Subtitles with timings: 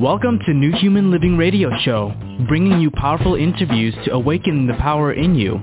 [0.00, 2.14] Welcome to New Human Living Radio Show,
[2.48, 5.60] bringing you powerful interviews to awaken the power in you.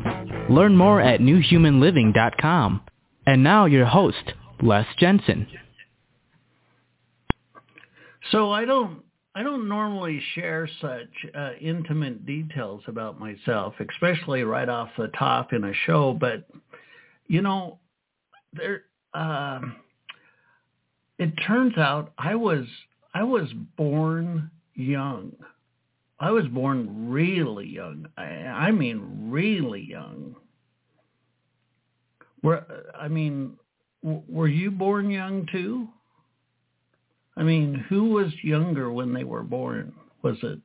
[0.47, 2.81] Learn more at newhumanliving.com.
[3.26, 5.47] And now your host, Les Jensen.
[8.29, 9.01] So I don't
[9.33, 15.51] I don't normally share such uh, intimate details about myself, especially right off the top
[15.51, 16.13] in a show.
[16.13, 16.48] But
[17.26, 17.80] you know,
[18.54, 18.84] there.
[19.16, 19.62] Uh,
[21.18, 22.68] it turns out I was
[23.17, 25.31] I was born young.
[26.20, 28.07] I was born really young.
[28.16, 30.35] I, I mean, really young.
[32.43, 32.63] Were
[32.95, 33.57] I mean,
[34.03, 35.88] were you born young too?
[37.35, 39.93] I mean, who was younger when they were born?
[40.21, 40.59] Was it?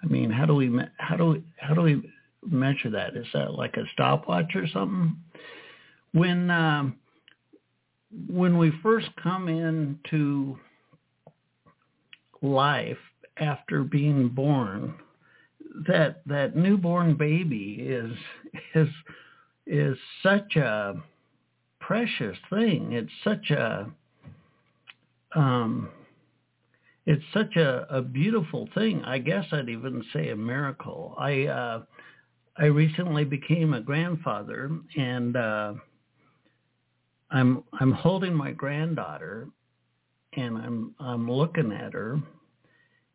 [0.00, 2.08] I mean, how do we how do we how do we
[2.48, 3.16] measure that?
[3.16, 5.16] Is that like a stopwatch or something?
[6.12, 6.94] When um,
[8.28, 10.56] when we first come into
[12.42, 12.98] life
[13.38, 14.94] after being born,
[15.86, 18.12] that that newborn baby is
[18.74, 18.88] is
[19.66, 20.94] is such a
[21.80, 22.92] precious thing.
[22.92, 23.90] It's such a
[25.34, 25.90] um,
[27.06, 29.02] it's such a, a beautiful thing.
[29.04, 31.14] I guess I'd even say a miracle.
[31.18, 31.82] I uh,
[32.58, 35.74] I recently became a grandfather, and uh,
[37.30, 39.48] I'm I'm holding my granddaughter,
[40.34, 42.20] and I'm I'm looking at her,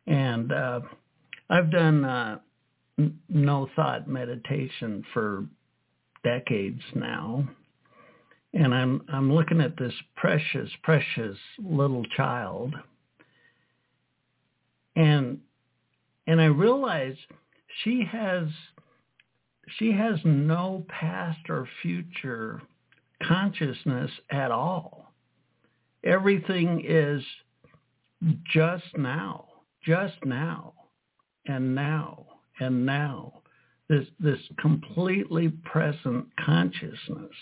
[0.06, 0.80] and uh,
[1.48, 2.38] I've done uh,
[3.28, 5.46] no thought meditation for
[6.22, 7.46] decades now,
[8.52, 12.74] and I'm I'm looking at this precious precious little child,
[14.96, 15.38] and
[16.26, 17.16] and I realize
[17.82, 18.48] she has
[19.78, 22.62] she has no past or future
[23.22, 25.03] consciousness at all.
[26.04, 27.22] Everything is
[28.52, 29.46] just now,
[29.82, 30.74] just now,
[31.46, 32.26] and now,
[32.60, 33.40] and now.
[33.88, 37.34] This, this completely present consciousness,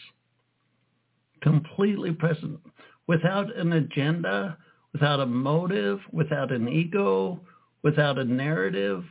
[1.41, 2.59] completely present,
[3.06, 4.56] without an agenda,
[4.93, 7.41] without a motive, without an ego,
[7.83, 9.05] without a narrative,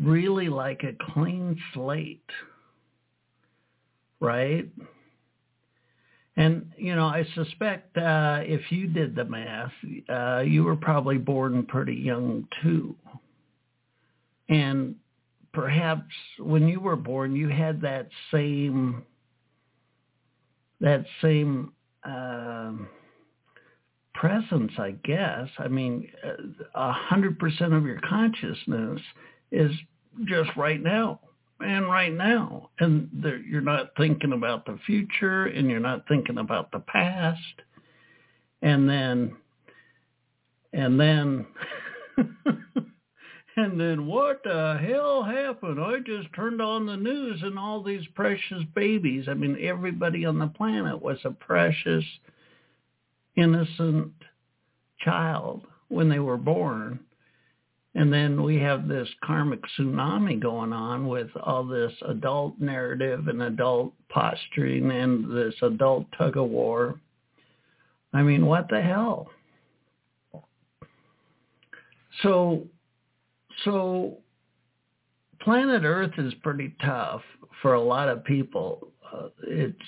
[0.00, 2.30] really like a clean slate,
[4.20, 4.68] right?
[6.36, 9.72] And, you know, I suspect uh, if you did the math,
[10.08, 12.94] uh, you were probably born pretty young too.
[14.48, 14.96] And
[15.54, 19.02] perhaps when you were born, you had that same,
[20.80, 21.72] that same
[22.04, 22.72] uh,
[24.12, 25.48] presence, I guess.
[25.58, 26.06] I mean,
[26.74, 29.00] a hundred percent of your consciousness
[29.50, 29.70] is
[30.26, 31.20] just right now
[31.60, 32.70] and right now.
[32.78, 33.08] And
[33.48, 37.40] you're not thinking about the future and you're not thinking about the past.
[38.62, 39.36] And then,
[40.72, 41.46] and then,
[43.56, 45.80] and then what the hell happened?
[45.80, 49.26] I just turned on the news and all these precious babies.
[49.28, 52.04] I mean, everybody on the planet was a precious,
[53.36, 54.12] innocent
[55.00, 57.00] child when they were born.
[57.96, 63.40] And then we have this karmic tsunami going on with all this adult narrative and
[63.40, 67.00] adult posturing and this adult tug of war.
[68.12, 69.30] I mean, what the hell?
[72.22, 72.64] So,
[73.64, 74.18] so
[75.40, 77.22] planet Earth is pretty tough
[77.62, 78.88] for a lot of people.
[79.10, 79.78] Uh, it's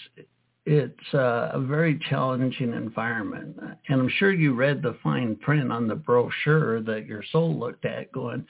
[0.71, 3.57] it's uh, a very challenging environment.
[3.89, 7.87] And I'm sure you read the fine print on the brochure that your soul looked
[7.87, 8.45] at going,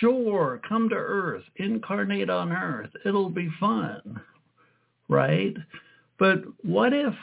[0.00, 2.90] sure, come to Earth, incarnate on Earth.
[3.04, 4.20] It'll be fun,
[5.08, 5.54] right?
[6.18, 7.14] But what if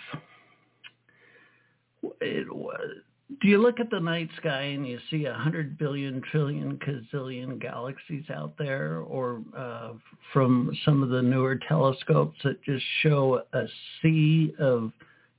[2.22, 2.96] it was,
[3.42, 7.60] do you look at the night sky and you see a hundred billion trillion gazillion
[7.60, 9.94] galaxies out there or uh,
[10.34, 13.66] from some of the newer telescopes that just show a
[14.02, 14.92] sea of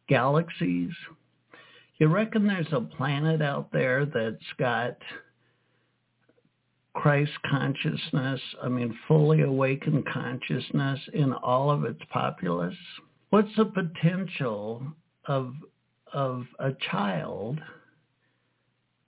[0.08, 0.92] galaxies
[2.00, 4.96] you reckon there's a planet out there that's got
[6.94, 12.74] Christ consciousness, I mean fully awakened consciousness in all of its populace?
[13.28, 14.82] What's the potential
[15.26, 15.52] of
[16.14, 17.60] of a child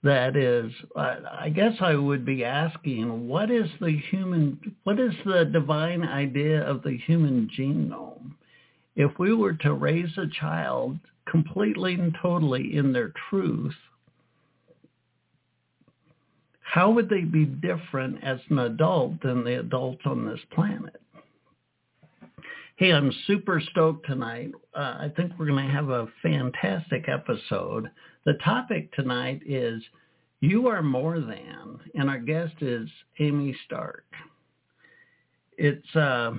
[0.03, 5.45] that is, I guess I would be asking, what is the human, what is the
[5.45, 8.33] divine idea of the human genome?
[8.95, 13.75] If we were to raise a child completely and totally in their truth,
[16.61, 20.99] how would they be different as an adult than the adults on this planet?
[22.75, 24.51] Hey, I'm super stoked tonight.
[24.75, 27.89] Uh, I think we're going to have a fantastic episode.
[28.25, 29.83] The topic tonight is
[30.39, 32.89] You Are More Than, and our guest is
[33.19, 34.05] Amy Stark.
[35.57, 36.31] It's uh,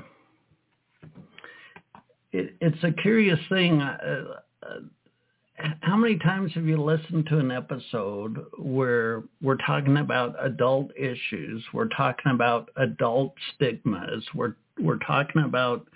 [2.32, 3.82] it, it's a curious thing.
[3.82, 10.34] Uh, uh, how many times have you listened to an episode where we're talking about
[10.40, 15.86] adult issues, we're talking about adult stigmas, we're we're talking about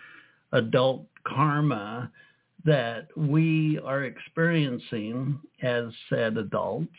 [0.53, 2.11] adult karma
[2.69, 6.93] that we are experiencing as said adults,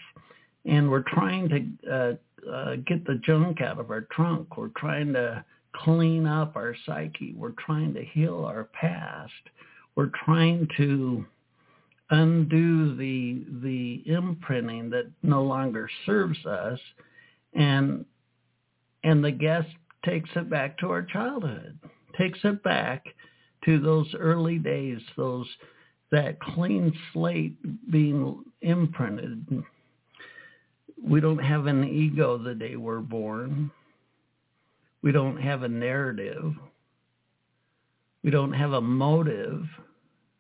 [0.66, 4.58] and we're trying to uh, uh, get the junk out of our trunk.
[4.58, 5.46] We're trying to
[5.76, 7.36] clean up our psyche.
[7.38, 9.32] We're trying to heal our past.
[9.96, 11.24] We're trying to
[12.10, 16.80] undo the the imprinting that no longer serves us
[17.54, 18.04] and
[19.04, 19.68] and the guest
[20.04, 21.78] takes it back to our childhood
[22.18, 23.06] takes it back
[23.66, 25.48] to those early days those
[26.12, 27.56] that clean slate
[27.92, 29.64] being imprinted
[31.02, 33.72] we don't have an ego the day we're born
[35.02, 36.54] we don't have a narrative
[38.24, 39.64] we don't have a motive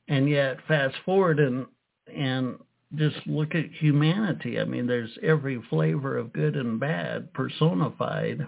[0.07, 1.65] and yet fast forward and
[2.13, 2.57] and
[2.95, 4.59] just look at humanity.
[4.59, 8.47] I mean, there's every flavor of good and bad personified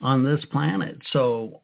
[0.00, 0.98] on this planet.
[1.12, 1.60] So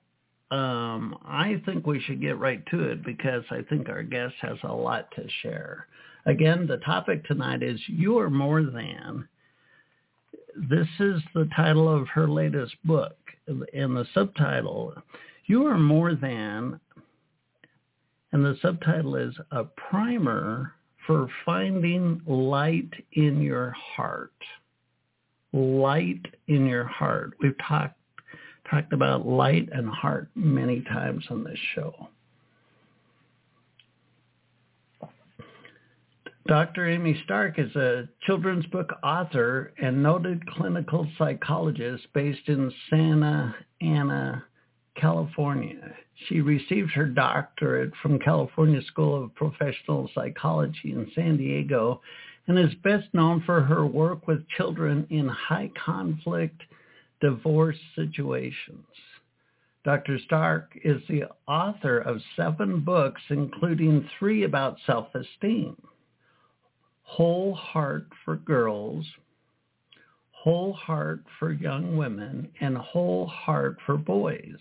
[0.55, 4.59] um, I think we should get right to it because I think our guest has
[4.62, 5.87] a lot to share.
[6.27, 9.29] Again, the topic tonight is You Are More Than.
[10.56, 13.17] This is the title of her latest book.
[13.47, 14.95] And the subtitle,
[15.47, 16.81] You Are More Than
[18.35, 20.73] and the subtitle is A Primer
[21.06, 24.33] for Finding Light in Your Heart.
[25.53, 27.35] Light in your heart.
[27.41, 27.97] We've talked
[28.75, 32.09] talked about light and heart many times on this show.
[36.47, 36.91] Dr.
[36.91, 44.44] Amy Stark is a children's book author and noted clinical psychologist based in Santa Ana,
[44.97, 45.94] California.
[46.29, 52.03] She received her doctorate from California School of Professional Psychology in San Diego
[52.47, 56.61] and is best known for her work with children in high conflict
[57.25, 58.85] divorce situations.
[59.82, 60.19] Dr.
[60.26, 65.75] Stark is the author of seven books, including three about self-esteem,
[67.03, 69.06] Whole Heart for Girls,
[70.32, 74.59] Whole Heart for Young Women, and Whole Heart for Boys.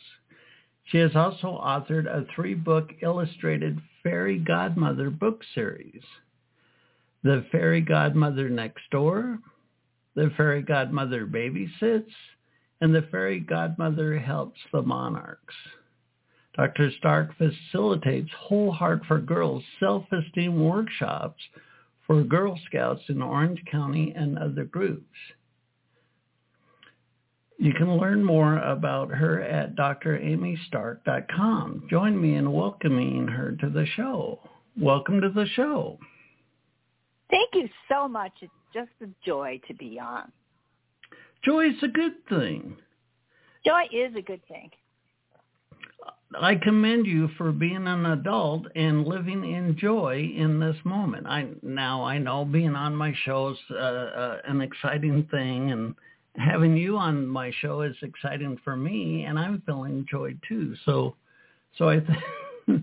[0.85, 6.01] She has also authored a three-book illustrated fairy godmother book series.
[7.23, 9.39] The Fairy Godmother Next Door,
[10.15, 12.13] The Fairy Godmother Babysits,
[12.81, 15.55] and The Fairy Godmother Helps the Monarchs.
[16.55, 16.91] Dr.
[16.99, 21.41] Stark facilitates Whole Heart for Girls self-esteem workshops
[22.05, 25.15] for Girl Scouts in Orange County and other groups.
[27.57, 31.87] You can learn more about her at dramystark.com.
[31.89, 34.39] Join me in welcoming her to the show.
[34.77, 35.97] Welcome to the show.
[37.29, 38.33] Thank you so much.
[38.41, 40.31] It's just a joy to be on.
[41.43, 42.77] Joy is a good thing.
[43.65, 44.69] Joy is a good thing.
[46.39, 51.27] I commend you for being an adult and living in joy in this moment.
[51.27, 55.95] I now I know being on my show is uh, uh, an exciting thing, and
[56.35, 60.75] having you on my show is exciting for me, and I'm feeling joy too.
[60.85, 61.15] So,
[61.77, 62.79] so I, th-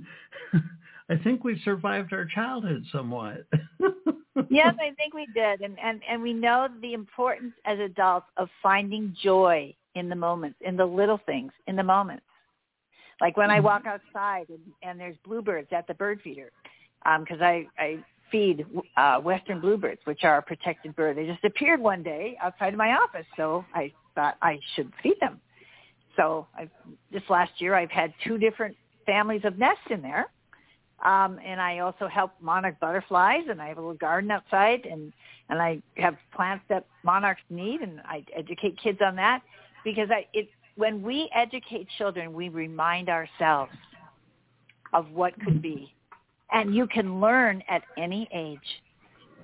[1.11, 3.45] I think we survived our childhood somewhat.
[4.49, 8.49] yes, I think we did, and and and we know the importance as adults of
[8.62, 12.23] finding joy in the moments, in the little things, in the moments.
[13.21, 13.67] Like when I mm-hmm.
[13.67, 16.52] walk outside and, and there's bluebirds at the bird feeder,
[17.02, 18.64] because um, I I feed
[18.97, 21.17] uh, western bluebirds, which are a protected bird.
[21.17, 25.17] They just appeared one day outside of my office, so I thought I should feed
[25.21, 25.40] them.
[26.17, 26.71] So I've,
[27.12, 28.76] this last year, I've had two different
[29.07, 30.29] families of nests in there,
[31.04, 35.12] um, and I also help monarch butterflies, and I have a little garden outside, and
[35.49, 39.42] and I have plants that monarchs need, and I educate kids on that
[39.85, 43.73] because I it when we educate children, we remind ourselves
[44.92, 45.92] of what could be
[46.52, 48.59] and you can learn at any age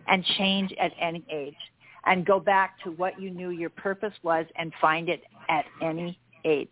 [0.09, 1.57] and change at any age
[2.05, 6.19] and go back to what you knew your purpose was and find it at any
[6.45, 6.69] age.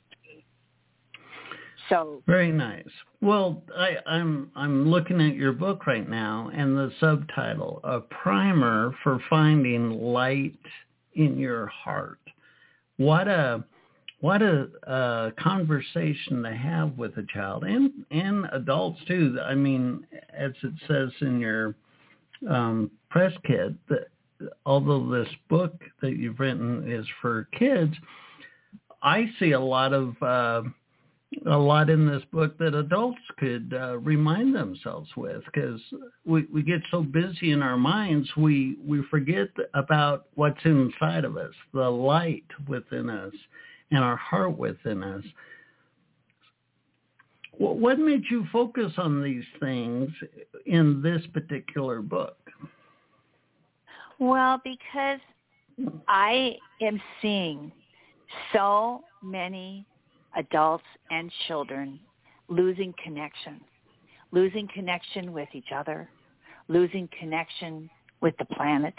[1.88, 2.88] So very nice.
[3.20, 8.94] Well, I, I'm I'm looking at your book right now, and the subtitle: "A Primer
[9.02, 10.58] for Finding Light
[11.14, 12.20] in Your Heart."
[12.96, 13.64] What a
[14.20, 19.38] what a, a conversation to have with a child and and adults too.
[19.44, 21.74] I mean, as it says in your
[22.48, 24.08] um, press kit, that
[24.64, 27.94] although this book that you've written is for kids,
[29.02, 30.62] I see a lot of uh,
[31.46, 35.80] a lot in this book that adults could uh, remind themselves with because
[36.24, 41.36] we, we get so busy in our minds we we forget about what's inside of
[41.36, 43.32] us the light within us
[43.90, 45.24] and our heart within us.
[47.56, 50.10] What made you focus on these things
[50.66, 52.36] in this particular book?
[54.18, 55.20] Well because
[56.06, 57.72] i am seeing
[58.52, 59.84] so many
[60.36, 61.98] adults and children
[62.48, 63.60] losing connection,
[64.32, 66.08] losing connection with each other,
[66.68, 67.88] losing connection
[68.20, 68.94] with the planet,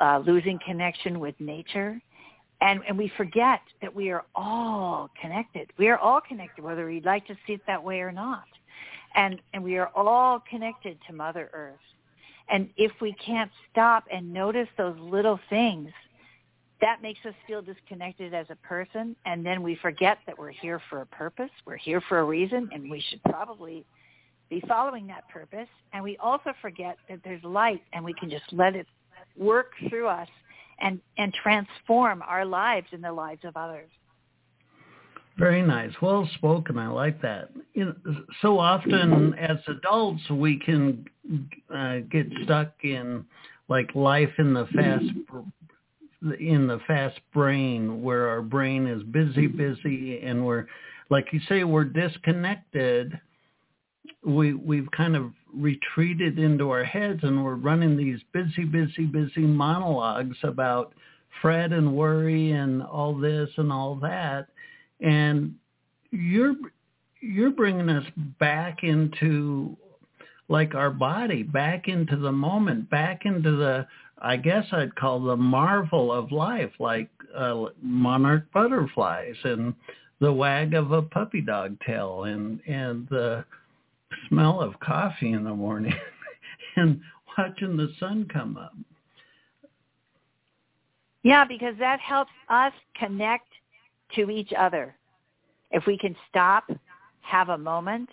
[0.00, 2.00] uh, losing connection with nature.
[2.60, 5.70] And, and we forget that we are all connected.
[5.78, 8.44] We are all connected, whether we'd like to see it that way or not.
[9.14, 11.78] And, and we are all connected to Mother Earth.
[12.48, 15.90] And if we can't stop and notice those little things–
[16.80, 20.80] that makes us feel disconnected as a person and then we forget that we're here
[20.88, 23.84] for a purpose we're here for a reason and we should probably
[24.50, 25.68] be following that purpose.
[25.92, 28.86] And we also forget that there's light and we can just let it
[29.38, 30.28] work through us
[30.80, 33.88] and and transform our lives and the lives of others.
[35.38, 35.92] Very nice.
[36.02, 36.76] Well spoken.
[36.78, 37.50] I like that.
[37.72, 37.94] You know,
[38.42, 41.06] so often as adults we can
[41.74, 43.24] uh, get stuck in
[43.68, 45.04] like life in the fast
[46.22, 49.56] in the fast brain where our brain is busy, mm-hmm.
[49.56, 50.66] busy, and we're,
[51.08, 53.18] like you say, we're disconnected.
[54.24, 59.40] We we've kind of retreated into our heads, and we're running these busy, busy, busy
[59.40, 60.92] monologues about
[61.40, 64.48] fret and worry and all this and all that,
[65.00, 65.54] and
[66.10, 66.54] you're
[67.22, 68.06] you're bringing us
[68.38, 69.76] back into
[70.50, 73.86] like our body back into the moment, back into the
[74.20, 79.74] I guess I'd call the marvel of life, like uh, monarch butterflies and
[80.20, 83.44] the wag of a puppy dog tail and and the
[84.28, 85.94] smell of coffee in the morning
[86.76, 87.00] and
[87.38, 88.74] watching the sun come up.
[91.22, 93.48] Yeah, because that helps us connect
[94.16, 94.94] to each other.
[95.70, 96.70] If we can stop,
[97.20, 98.08] have a moment,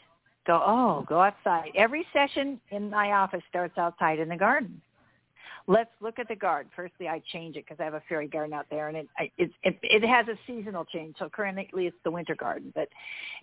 [0.46, 1.72] go, oh, go outside.
[1.76, 4.82] Every session in my office starts outside in the garden
[5.68, 6.72] let's look at the garden.
[6.76, 9.52] Firstly, I change it because I have a fairy garden out there, and it, it
[9.64, 11.16] it it has a seasonal change.
[11.20, 12.90] So currently, it's the winter garden, but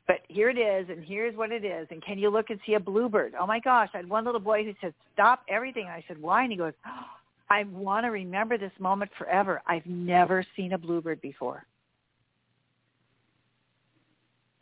[0.06, 1.86] but here it is, and here's what it is.
[1.90, 3.34] And can you look and see a bluebird?
[3.38, 3.90] Oh my gosh!
[3.94, 6.72] I had one little boy who said, "Stop everything." I said, "Why?" And he goes,
[6.86, 7.06] oh,
[7.50, 9.62] "I want to remember this moment forever.
[9.66, 11.64] I've never seen a bluebird before."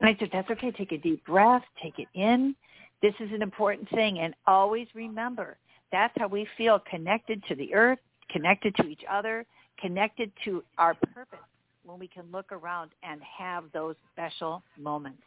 [0.00, 0.72] And I said, "That's okay.
[0.72, 1.62] Take a deep breath.
[1.82, 2.54] Take it in."
[3.02, 5.56] This is an important thing, and always remember
[5.92, 7.98] that's how we feel connected to the earth,
[8.30, 9.44] connected to each other,
[9.78, 11.38] connected to our purpose
[11.84, 15.22] when we can look around and have those special moments.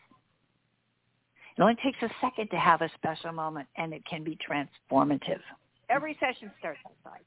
[1.57, 5.39] It only takes a second to have a special moment, and it can be transformative.
[5.89, 7.21] Every session starts outside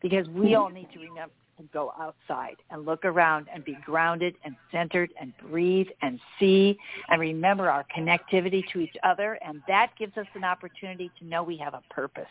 [0.00, 4.34] because we all need to remember and go outside and look around and be grounded
[4.44, 9.38] and centered and breathe and see and remember our connectivity to each other.
[9.46, 12.24] And that gives us an opportunity to know we have a purpose.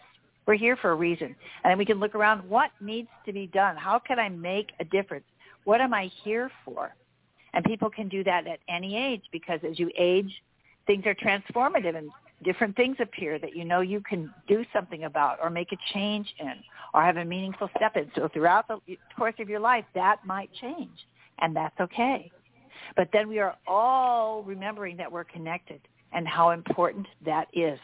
[0.45, 1.35] We're here for a reason.
[1.63, 3.75] And we can look around, what needs to be done?
[3.75, 5.25] How can I make a difference?
[5.63, 6.93] What am I here for?
[7.53, 10.31] And people can do that at any age because as you age,
[10.85, 12.11] things are transformative and
[12.45, 16.33] different things appear that you know you can do something about or make a change
[16.39, 16.53] in
[16.93, 18.09] or have a meaningful step in.
[18.15, 18.79] So throughout the
[19.17, 20.97] course of your life, that might change,
[21.39, 22.31] and that's okay.
[22.95, 25.81] But then we are all remembering that we're connected
[26.13, 27.79] and how important that is.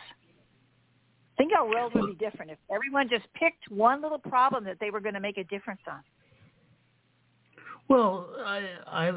[1.37, 4.91] Think our world would be different if everyone just picked one little problem that they
[4.91, 6.01] were going to make a difference on.
[7.91, 9.11] Well, I, I,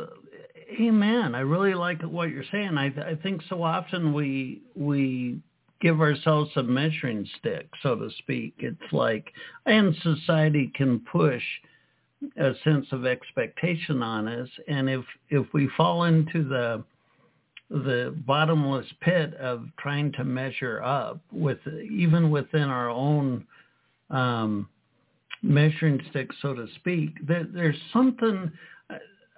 [0.80, 1.36] amen.
[1.36, 2.76] I really like what you're saying.
[2.76, 5.38] I, I think so often we we
[5.80, 8.54] give ourselves a measuring stick, so to speak.
[8.58, 9.32] It's like,
[9.66, 11.42] and society can push
[12.36, 16.82] a sense of expectation on us, and if if we fall into the
[17.70, 23.46] the bottomless pit of trying to measure up with even within our own
[24.10, 24.68] um,
[25.44, 27.26] measuring stick, so to speak.
[27.26, 28.50] There, there's something
[28.90, 28.96] uh,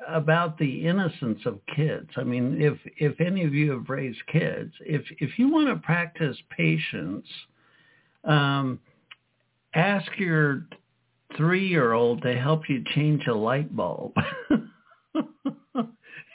[0.08, 2.08] about the innocence of kids.
[2.16, 5.76] I mean, if if any of you have raised kids, if if you want to
[5.84, 7.26] practice patience,
[8.25, 8.78] um,
[9.75, 10.66] ask your
[11.36, 14.14] three-year-old to help you change a light bulb.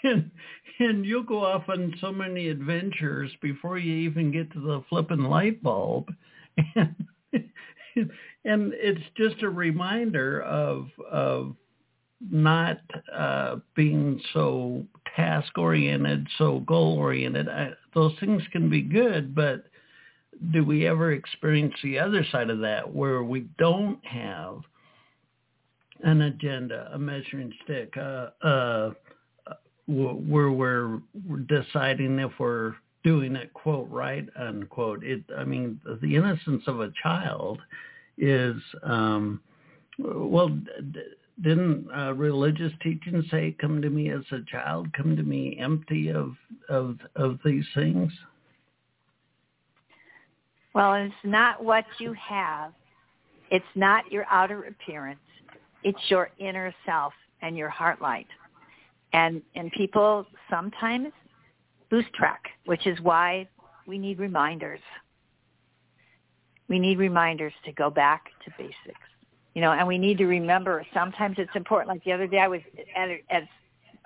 [0.03, 0.31] and
[0.79, 5.23] and you'll go off on so many adventures before you even get to the flipping
[5.23, 6.09] light bulb.
[8.45, 11.55] and it's just a reminder of of
[12.29, 12.79] not
[13.13, 17.47] uh, being so task oriented, so goal oriented.
[17.93, 19.65] Those things can be good, but
[20.53, 24.61] do we ever experience the other side of that where we don't have
[26.03, 28.91] an agenda, a measuring stick, uh, uh,
[29.87, 30.99] where we're
[31.47, 35.03] deciding if we're doing it quote right unquote.
[35.03, 37.59] It i mean the innocence of a child
[38.17, 39.41] is um
[39.97, 40.49] well
[41.41, 46.09] didn't uh, religious teachings say come to me as a child come to me empty
[46.09, 46.35] of
[46.69, 48.11] of of these things
[50.73, 52.71] well it's not what you have.
[53.49, 55.19] It's not your outer appearance.
[55.83, 58.27] It's your inner self and your heart light.
[59.13, 61.11] And and people sometimes
[61.91, 63.47] lose track, which is why
[63.85, 64.79] we need reminders.
[66.67, 68.99] We need reminders to go back to basics.
[69.53, 71.89] You know, and we need to remember sometimes it's important.
[71.89, 72.61] Like the other day I was
[72.95, 73.43] at a, at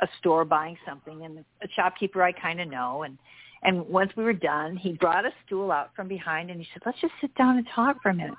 [0.01, 3.17] a store buying something and a shopkeeper I kind of know and
[3.65, 6.83] and once we were done, he brought a stool out from behind and he said,
[6.85, 8.35] "Let's just sit down and talk for a minute."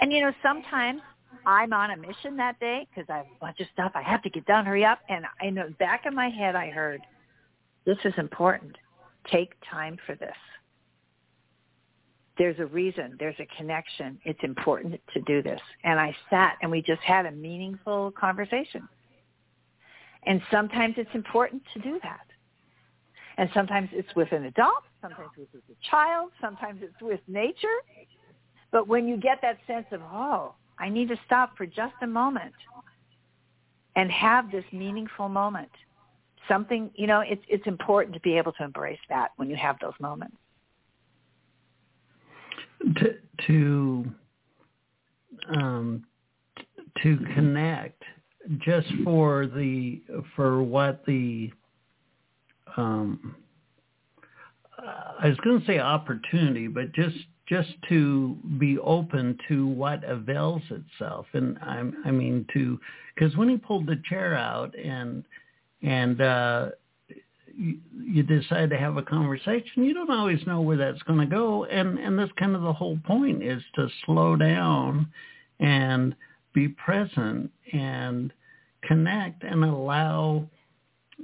[0.00, 1.02] And you know, sometimes
[1.44, 4.22] I'm on a mission that day because I have a bunch of stuff I have
[4.22, 4.64] to get done.
[4.64, 5.00] Hurry up!
[5.08, 7.00] And in the back of my head, I heard,
[7.88, 8.76] "This is important.
[9.24, 10.36] Take time for this."
[12.36, 13.16] There's a reason.
[13.18, 14.20] There's a connection.
[14.24, 15.60] It's important to do this.
[15.84, 18.86] And I sat and we just had a meaningful conversation.
[20.24, 22.26] And sometimes it's important to do that.
[23.38, 27.78] And sometimes it's with an adult, sometimes it's with a child, sometimes it's with nature.
[28.70, 32.06] But when you get that sense of, oh, I need to stop for just a
[32.06, 32.54] moment
[33.96, 35.70] and have this meaningful moment.
[36.48, 39.76] Something, you know, it's it's important to be able to embrace that when you have
[39.80, 40.36] those moments.
[42.96, 43.14] To
[43.46, 44.04] to
[45.54, 46.04] um,
[47.02, 48.02] to connect
[48.58, 50.00] just for the
[50.34, 51.50] for what the
[52.76, 53.36] um,
[55.20, 57.16] I was going to say opportunity, but just
[57.48, 61.26] just to be open to what avails itself.
[61.32, 62.78] And I, I mean to,
[63.14, 65.24] because when he pulled the chair out and
[65.82, 66.68] and uh,
[67.54, 71.26] you, you decide to have a conversation, you don't always know where that's going to
[71.26, 71.64] go.
[71.64, 75.08] And and that's kind of the whole point is to slow down
[75.60, 76.14] and
[76.54, 78.32] be present and
[78.82, 80.48] connect and allow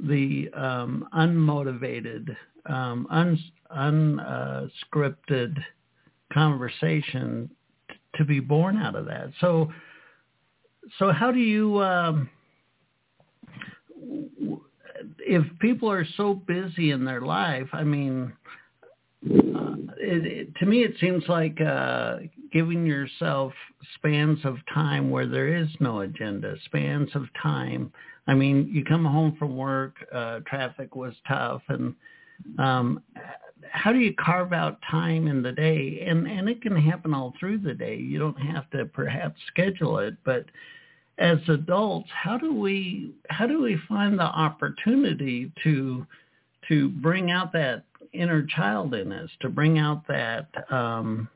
[0.08, 2.36] the um, unmotivated,
[2.66, 3.38] um, un,
[3.76, 5.56] unscripted
[6.32, 7.48] conversation
[8.16, 9.30] to be born out of that.
[9.40, 9.72] So,
[10.98, 12.28] so how do you, um,
[15.18, 18.32] if people are so busy in their life, I mean,
[19.26, 22.18] uh, it, it, to me, it seems like uh,
[22.52, 23.52] giving yourself
[23.94, 27.92] spans of time where there is no agenda, spans of time.
[28.26, 31.94] I mean, you come home from work, uh, traffic was tough, and
[32.58, 33.02] um,
[33.70, 36.04] how do you carve out time in the day?
[36.06, 37.96] And and it can happen all through the day.
[37.96, 40.44] You don't have to perhaps schedule it, but
[41.18, 46.06] as adults, how do we how do we find the opportunity to
[46.68, 51.28] to bring out that inner child in us, to bring out that um,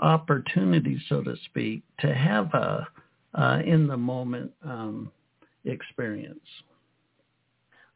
[0.00, 2.86] opportunity, so to speak, to have a
[3.34, 5.10] uh, in the moment um,
[5.64, 6.38] experience?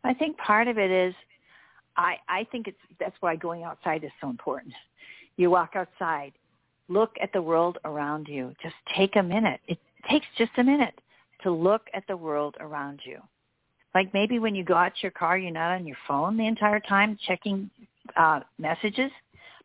[0.03, 1.14] I think part of it is
[1.96, 4.74] I, I think it's that's why going outside is so important.
[5.37, 6.33] You walk outside,
[6.88, 8.53] look at the world around you.
[8.62, 9.61] Just take a minute.
[9.68, 11.00] It takes just a minute
[11.44, 13.20] to look at the world around you.
[13.94, 16.46] Like maybe when you go out to your car, you're not on your phone the
[16.46, 17.70] entire time checking
[18.16, 19.11] uh, messages,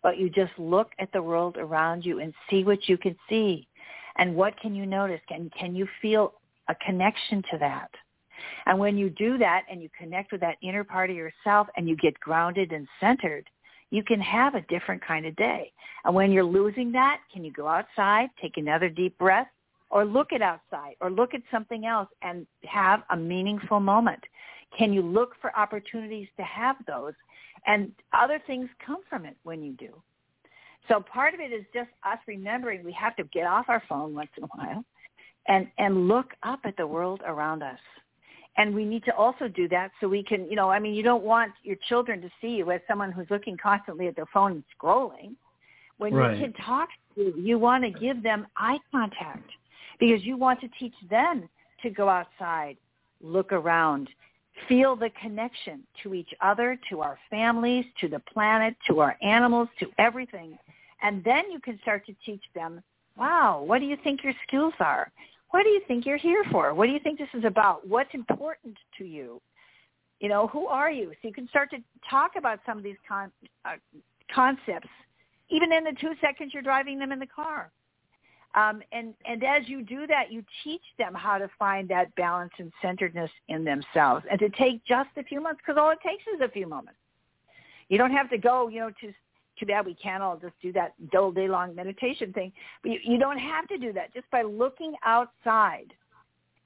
[0.03, 3.67] but you just look at the world around you and see what you can see.
[4.17, 5.21] And what can you notice?
[5.27, 6.33] Can, can you feel
[6.67, 7.89] a connection to that?
[8.65, 11.89] And when you do that and you connect with that inner part of yourself and
[11.89, 13.49] you get grounded and centered,
[13.91, 15.71] you can have a different kind of day.
[16.05, 19.47] And when you're losing that, can you go outside, take another deep breath,
[19.89, 24.23] or look at outside, or look at something else and have a meaningful moment?
[24.77, 27.13] Can you look for opportunities to have those?
[27.65, 29.89] And other things come from it when you do.
[30.87, 34.15] So part of it is just us remembering we have to get off our phone
[34.15, 34.85] once in a while
[35.47, 37.79] and, and look up at the world around us
[38.59, 41.01] and we need to also do that so we can, you know, I mean, you
[41.01, 44.51] don't want your children to see you as someone who's looking constantly at their phone
[44.51, 45.35] and scrolling.
[45.97, 46.37] When right.
[46.37, 49.49] your kid talks to you, you want to give them eye contact
[49.99, 51.49] because you want to teach them
[51.83, 52.77] to go outside,
[53.21, 54.09] look around,
[54.67, 59.69] feel the connection to each other, to our families, to the planet, to our animals,
[59.79, 60.57] to everything.
[61.01, 62.81] And then you can start to teach them
[63.19, 65.11] Wow, what do you think your skills are?
[65.51, 66.73] What do you think you're here for?
[66.73, 67.85] What do you think this is about?
[67.85, 69.41] What's important to you?
[70.21, 71.11] You know, who are you?
[71.21, 71.77] So you can start to
[72.09, 73.31] talk about some of these con-
[73.65, 73.75] uh,
[74.33, 74.87] concepts,
[75.49, 77.71] even in the two seconds you're driving them in the car.
[78.55, 82.51] Um, and and as you do that, you teach them how to find that balance
[82.57, 86.23] and centeredness in themselves, and to take just a few months, because all it takes
[86.33, 86.99] is a few moments.
[87.89, 89.13] You don't have to go, you know, to
[89.59, 92.51] too bad we can't all just do that dull day long meditation thing.
[92.81, 94.13] But you, you don't have to do that.
[94.13, 95.93] Just by looking outside,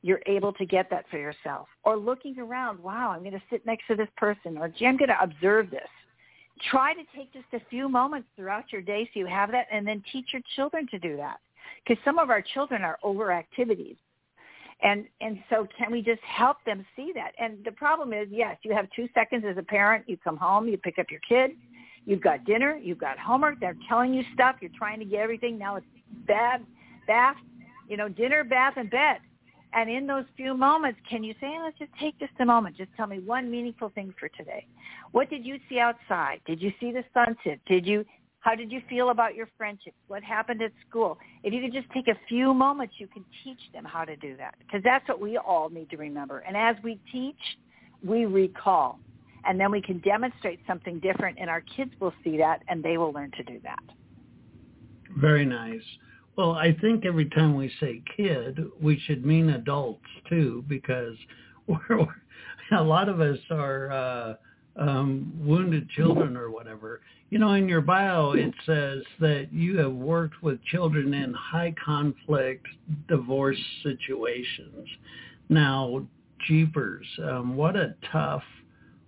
[0.04, 1.68] you're able to get that for yourself.
[1.84, 4.98] Or looking around, wow, I'm going to sit next to this person, or gee, I'm
[4.98, 5.82] going to observe this.
[6.70, 9.88] Try to take just a few moments throughout your day so you have that, and
[9.88, 11.40] then teach your children to do that.
[11.86, 13.98] Because some of our children are overactivities.
[14.82, 17.32] And and so can we just help them see that?
[17.40, 20.04] And the problem is, yes, you have two seconds as a parent.
[20.08, 21.52] You come home, you pick up your kid,
[22.06, 25.58] You've got dinner, you've got homework, they're telling you stuff, you're trying to get everything.
[25.58, 25.86] Now it's
[26.28, 26.62] bath,
[27.08, 27.38] bath,
[27.88, 29.18] you know, dinner, bath, and bed.
[29.74, 32.78] And in those few moments, can you say, let's just take just a moment.
[32.78, 34.68] Just tell me one meaningful thing for today.
[35.12, 36.42] What did you see outside?
[36.46, 37.60] Did you see the sunset?
[37.66, 38.06] Did you,
[38.44, 39.96] how did you feel about your friendships?
[40.08, 41.18] What happened at school?
[41.44, 44.36] If you could just take a few moments, you can teach them how to do
[44.36, 44.56] that.
[44.60, 46.40] Because that's what we all need to remember.
[46.40, 47.38] And as we teach,
[48.06, 49.00] we recall
[49.46, 52.98] and then we can demonstrate something different and our kids will see that and they
[52.98, 53.84] will learn to do that.
[55.18, 55.82] Very nice.
[56.36, 61.16] Well, I think every time we say kid, we should mean adults too, because
[61.68, 62.08] we're,
[62.78, 64.34] a lot of us are uh,
[64.76, 67.02] um, wounded children or whatever.
[67.30, 71.74] You know, in your bio, it says that you have worked with children in high
[71.84, 72.68] conflict
[73.08, 74.88] divorce situations.
[75.50, 76.06] Now,
[76.48, 78.44] jeepers, um, what a tough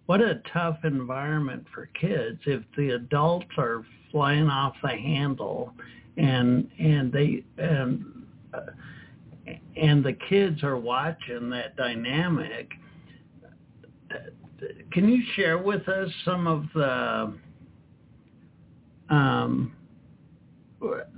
[0.07, 5.73] what a tough environment for kids if the adults are flying off the handle
[6.17, 8.05] and and they and
[8.53, 8.71] uh,
[9.75, 12.71] and the kids are watching that dynamic
[14.91, 17.33] can you share with us some of the
[19.09, 19.73] um,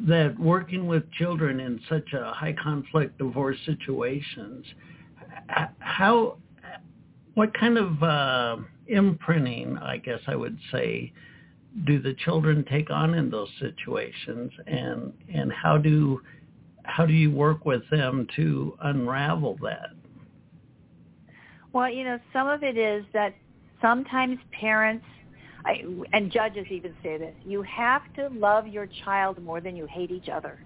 [0.08, 4.66] that working with children in such a high conflict divorce situations
[5.80, 6.38] how
[7.34, 8.58] what kind of uh,
[8.88, 11.14] imprinting, I guess I would say,
[11.86, 16.22] do the children take on in those situations, and and how do
[16.84, 19.92] how do you work with them to unravel that?
[21.74, 23.34] Well, you know, some of it is that
[23.82, 25.06] sometimes parents
[25.66, 29.86] I, and judges even say this: you have to love your child more than you
[29.86, 30.60] hate each other,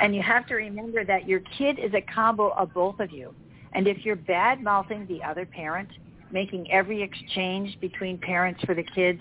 [0.00, 3.34] and you have to remember that your kid is a combo of both of you.
[3.72, 5.88] And if you're bad mouthing the other parent,
[6.30, 9.20] making every exchange between parents for the kids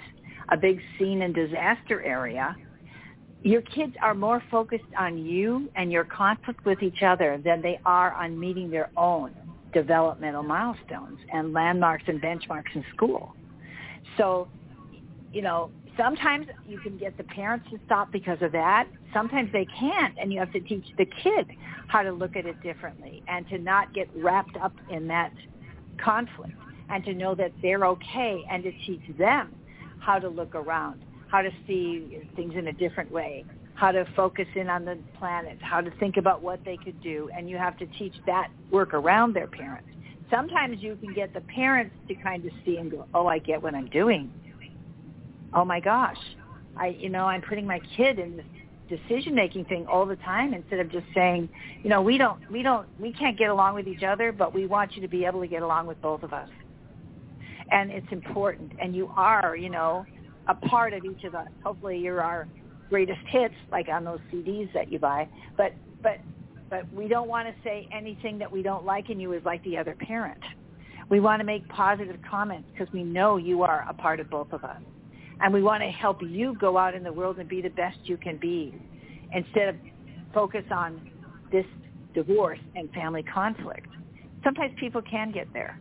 [0.50, 2.56] a big scene and disaster area,
[3.44, 7.80] your kids are more focused on you and your conflict with each other than they
[7.86, 9.34] are on meeting their own
[9.74, 13.36] developmental milestones and landmarks and benchmarks in school.
[14.18, 14.48] So,
[15.34, 18.88] you know, sometimes you can get the parents to stop because of that.
[19.14, 21.48] Sometimes they can't, and you have to teach the kid
[21.88, 25.32] how to look at it differently and to not get wrapped up in that
[25.98, 26.54] conflict
[26.90, 29.54] and to know that they're okay and to teach them
[30.00, 33.46] how to look around, how to see things in a different way,
[33.78, 37.30] how to focus in on the planet, how to think about what they could do.
[37.36, 39.90] And you have to teach that work around their parents.
[40.32, 43.62] Sometimes you can get the parents to kind of see and go, oh, I get
[43.62, 44.32] what I'm doing.
[45.54, 46.18] Oh my gosh,
[46.76, 48.46] I, you know, I'm putting my kid in this
[48.90, 51.48] decision making thing all the time instead of just saying,
[51.84, 54.66] you know, we don't, we don't, we can't get along with each other, but we
[54.66, 56.50] want you to be able to get along with both of us
[57.72, 58.72] and it's important.
[58.82, 60.06] And you are, you know,
[60.48, 61.48] a part of each of us.
[61.64, 62.48] Hopefully, you're our
[62.90, 65.28] greatest hits, like on those CDs that you buy.
[65.56, 66.20] But but
[66.70, 69.64] but we don't want to say anything that we don't like in you is like
[69.64, 70.42] the other parent.
[71.10, 74.52] We want to make positive comments because we know you are a part of both
[74.52, 74.82] of us.
[75.40, 77.98] And we want to help you go out in the world and be the best
[78.04, 78.76] you can be
[79.34, 79.76] instead of
[80.34, 81.10] focus on
[81.52, 81.66] this
[82.14, 83.88] divorce and family conflict.
[84.44, 85.80] Sometimes people can get there.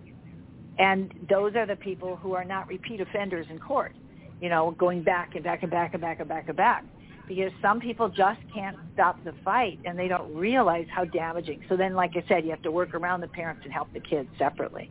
[0.79, 3.95] And those are the people who are not repeat offenders in court,
[4.41, 6.85] you know, going back and back and back and back and back and back.
[7.29, 11.65] Because some people just can't stop the fight and they don't realize how damaging.
[11.69, 14.01] So then, like I said, you have to work around the parents and help the
[14.01, 14.91] kids separately.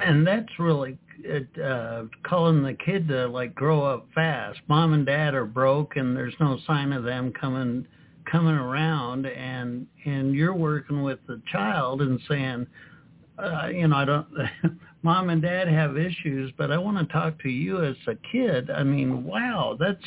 [0.00, 0.98] And that's really
[1.62, 4.60] uh, calling the kid to like grow up fast.
[4.68, 7.86] Mom and dad are broke and there's no sign of them coming
[8.30, 12.66] coming around and and you're working with the child and saying
[13.38, 14.26] uh, you know, I don't,
[15.02, 18.70] mom and dad have issues, but I want to talk to you as a kid.
[18.70, 20.04] I mean, wow, that's,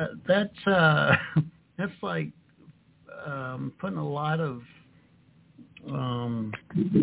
[0.00, 1.16] uh, that's, uh,
[1.78, 2.28] that's like
[3.26, 4.62] um, putting a lot of
[5.88, 6.52] um,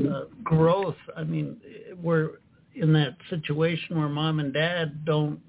[0.10, 0.95] uh, growth.
[1.15, 1.57] I mean,
[2.01, 2.39] we're
[2.75, 5.39] in that situation where mom and dad don't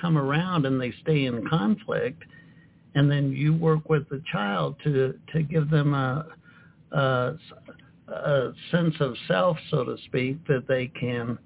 [0.00, 2.22] come around and they stay in conflict,
[2.94, 6.26] and then you work with the child to to give them a,
[6.92, 7.34] a,
[8.08, 11.38] a sense of self, so to speak, that they can,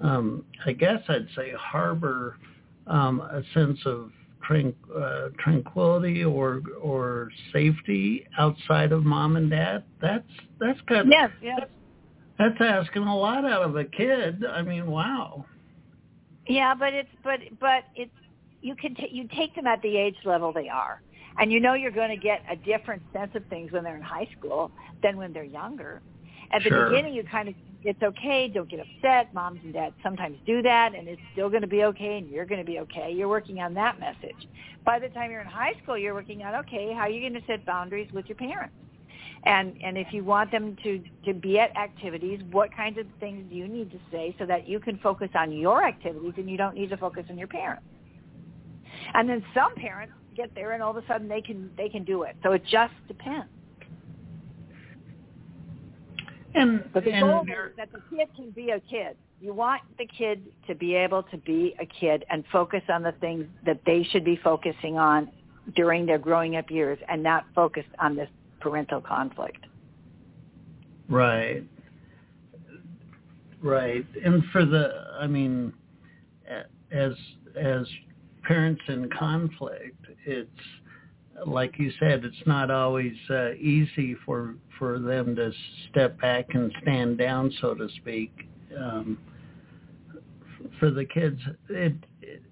[0.00, 2.36] um, I guess I'd say, harbor
[2.86, 4.10] um, a sense of
[4.48, 9.84] tran- uh, tranquility or or safety outside of mom and dad.
[10.00, 10.28] That's
[10.60, 11.58] that's kind of yes, yes.
[12.38, 14.44] That's, that's asking a lot out of a kid.
[14.44, 15.44] I mean, wow.
[16.48, 18.12] Yeah, but it's but but it's
[18.60, 21.02] you can t- you take them at the age level they are,
[21.38, 24.02] and you know you're going to get a different sense of things when they're in
[24.02, 26.02] high school than when they're younger.
[26.52, 26.86] At the Sure.
[26.86, 29.32] beginning, you kind of it's okay, don't get upset.
[29.32, 32.44] Moms and dads sometimes do that, and it's still going to be okay, and you're
[32.44, 33.12] going to be okay.
[33.12, 34.48] You're working on that message.
[34.84, 37.40] By the time you're in high school, you're working on okay, how are you going
[37.40, 38.74] to set boundaries with your parents?
[39.44, 43.48] And and if you want them to to be at activities, what kinds of things
[43.48, 46.56] do you need to say so that you can focus on your activities and you
[46.56, 47.84] don't need to focus on your parents?
[49.14, 52.04] And then some parents get there and all of a sudden they can they can
[52.04, 52.36] do it.
[52.42, 53.48] So it just depends.
[56.58, 59.16] And But the goal is that the kid can be a kid.
[59.40, 63.12] You want the kid to be able to be a kid and focus on the
[63.20, 65.30] things that they should be focusing on
[65.76, 68.28] during their growing up years and not focused on this
[68.60, 69.64] parental conflict.
[71.08, 71.62] Right.
[73.62, 74.04] Right.
[74.24, 75.72] And for the, I mean,
[76.90, 77.12] as
[77.56, 77.86] as
[78.42, 80.50] parents in conflict, it's
[81.46, 85.50] like you said, it's not always uh, easy for for them to
[85.90, 88.32] step back and stand down, so to speak.
[88.78, 89.18] Um,
[90.78, 92.42] for the kids, it, it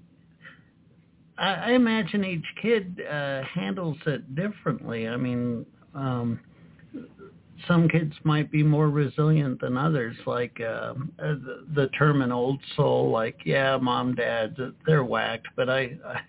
[1.39, 5.09] I, I imagine each kid uh, handles it differently.
[5.09, 6.41] I mean, um,
[7.67, 10.17] some kids might be more resilient than others.
[10.27, 15.69] Like uh, the, the term "an old soul," like yeah, mom, dad, they're whacked, but
[15.69, 16.21] I, I,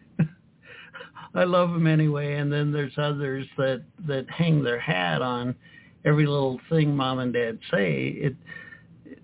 [1.37, 2.37] I love them anyway.
[2.37, 5.55] And then there's others that that hang their hat on
[6.03, 8.07] every little thing mom and dad say.
[8.19, 8.35] It,
[9.05, 9.19] it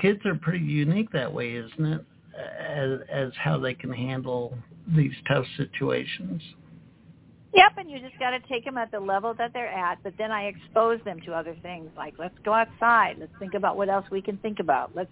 [0.00, 2.04] kids are pretty unique that way, isn't it?
[2.60, 4.54] As as how they can handle
[4.94, 6.42] these tough situations.
[7.54, 10.02] Yep, and you just got to take them at the level that they're at.
[10.02, 13.16] But then I expose them to other things, like let's go outside.
[13.18, 14.90] Let's think about what else we can think about.
[14.94, 15.10] Let's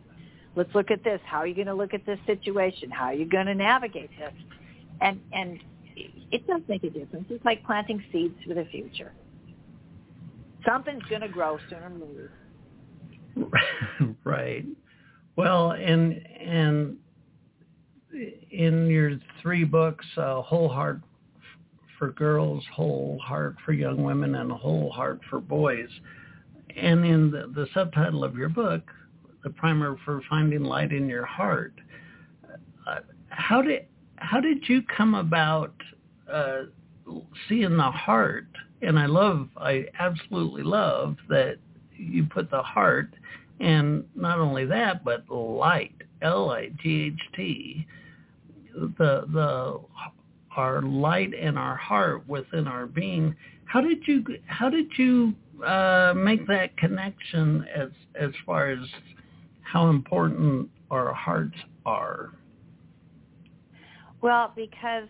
[0.56, 1.20] let's look at this.
[1.24, 2.90] How are you going to look at this situation?
[2.90, 4.34] How are you going to navigate this?
[5.00, 5.58] And and
[5.96, 7.26] it does make a difference.
[7.30, 9.12] It's like planting seeds for the future.
[10.66, 12.32] Something's going to grow sooner or later.
[14.24, 14.64] right.
[15.36, 16.96] Well, and and
[18.50, 21.00] in your three books, uh, Whole Heart
[21.98, 25.88] for Girls, Whole Heart for Young Women, and Whole Heart for Boys,
[26.74, 28.90] and in the, the subtitle of your book,
[29.44, 31.74] the primer for finding light in your heart.
[32.86, 33.86] Uh, how did
[34.18, 35.74] how did you come about
[36.30, 36.62] uh,
[37.48, 38.46] seeing the heart?
[38.82, 41.56] And I love, I absolutely love that
[41.96, 43.14] you put the heart,
[43.58, 47.86] and not only that, but light, L-I-G-H-T,
[48.74, 49.80] the the
[50.56, 53.34] our light and our heart within our being.
[53.64, 58.86] How did you how did you uh, make that connection as as far as
[59.62, 62.32] how important our hearts are?
[64.22, 65.08] Well, because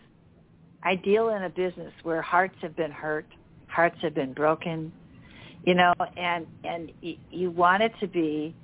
[0.83, 3.27] I deal in a business where hearts have been hurt,
[3.67, 4.91] hearts have been broken,
[5.65, 8.55] you know, and and y- you want it to be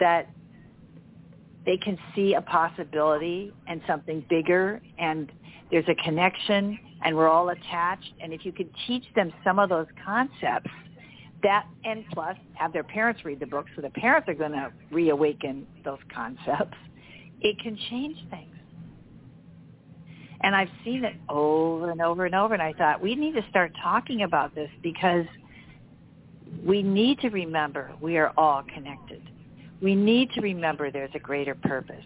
[0.00, 0.28] that
[1.66, 5.30] they can see a possibility and something bigger and
[5.70, 8.12] there's a connection and we're all attached.
[8.20, 10.70] And if you could teach them some of those concepts
[11.42, 14.72] that and plus have their parents read the book so the parents are going to
[14.90, 16.76] reawaken those concepts
[17.40, 18.54] it can change things
[20.42, 23.44] and I've seen it over and over and over and I thought we need to
[23.50, 25.26] start talking about this because
[26.64, 29.22] we need to remember we are all connected.
[29.82, 32.04] We need to remember there's a greater purpose.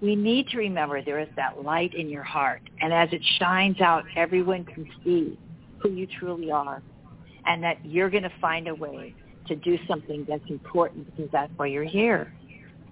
[0.00, 2.62] We need to remember there is that light in your heart.
[2.80, 5.38] And as it shines out, everyone can see
[5.78, 6.82] who you truly are
[7.46, 9.14] and that you're going to find a way
[9.46, 12.32] to do something that's important because that's why you're here.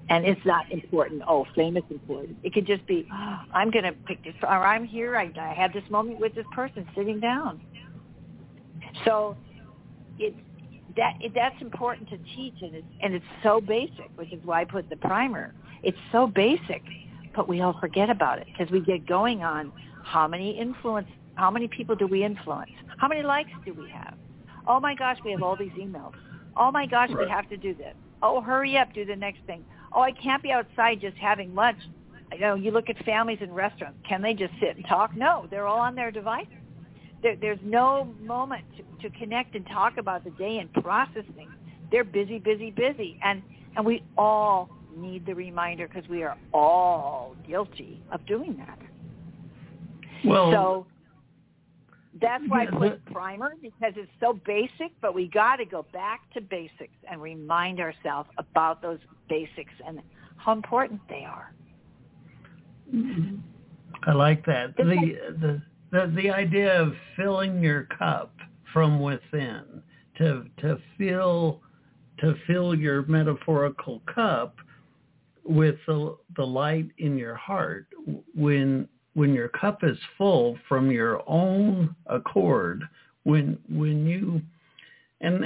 [0.09, 2.37] And it's not important, oh, fame is important.
[2.43, 5.55] It could just be, oh, I'm going to pick this, or I'm here, I, I
[5.55, 7.61] had this moment with this person sitting down.
[9.05, 9.37] So
[10.19, 10.37] it's
[10.97, 14.63] that it, that's important to teach, and it's and it's so basic, which is why
[14.63, 15.55] I put the primer.
[15.83, 16.83] It's so basic,
[17.35, 19.73] but we all forget about it because we get going on
[20.05, 22.73] how many influence, how many people do we influence?
[22.99, 24.15] How many likes do we have?
[24.67, 26.13] Oh my gosh, we have all these emails.
[26.57, 27.27] Oh my gosh, right.
[27.27, 27.95] we have to do this.
[28.23, 29.65] Oh, hurry up, do the next thing.
[29.95, 31.79] Oh, I can't be outside just having lunch.
[32.33, 33.99] You know, you look at families in restaurants.
[34.09, 35.15] Can they just sit and talk?
[35.15, 36.55] No, they're all on their devices.
[37.23, 41.53] There, there's no moment to, to connect and talk about the day and process things.
[41.91, 43.43] They're busy, busy, busy, and
[43.77, 48.79] and we all need the reminder because we are all guilty of doing that.
[50.25, 50.87] Well, so
[52.23, 56.33] that's why I put primer because it's so basic, but we got to go back
[56.35, 60.01] to basics and remind ourselves about those basics and
[60.37, 61.53] how important they are.
[62.95, 63.37] Mm-hmm.
[64.07, 64.77] I like that.
[64.77, 64.85] The,
[65.41, 68.35] the the the idea of filling your cup
[68.73, 69.83] from within
[70.19, 71.61] to to fill
[72.19, 74.57] to fill your metaphorical cup
[75.45, 77.87] with the, the light in your heart
[78.35, 82.83] when when your cup is full from your own accord
[83.25, 84.41] when when you
[85.21, 85.45] and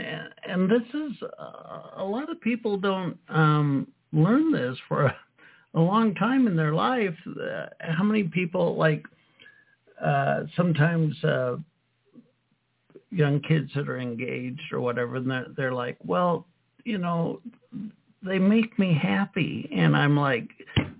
[0.48, 5.16] and this is uh, a lot of people don't um learn this for a,
[5.74, 7.14] a long time in their life.
[7.26, 9.04] Uh, how many people like
[10.02, 11.56] uh sometimes uh
[13.10, 16.46] young kids that are engaged or whatever and they're, they're like well
[16.84, 17.40] you know
[18.22, 20.48] they make me happy and i'm like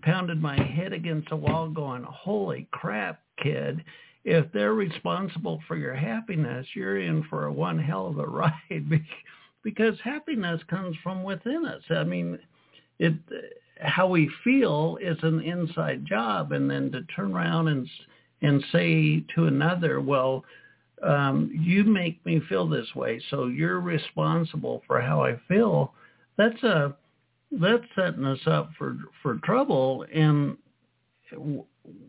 [0.03, 3.85] pounded my head against the wall going holy crap kid.
[4.25, 9.03] If they're responsible for your happiness you're in for a one hell of a ride.
[9.63, 11.83] Because happiness comes from within us.
[11.91, 12.39] I mean
[12.99, 13.15] it
[13.81, 17.89] how we feel is an inside job and then to turn around and
[18.43, 20.45] and say to another well
[21.03, 25.93] um you make me feel this way so you're responsible for how i feel
[26.39, 26.95] that's a
[27.61, 30.05] that's setting us up for for trouble.
[30.13, 30.57] And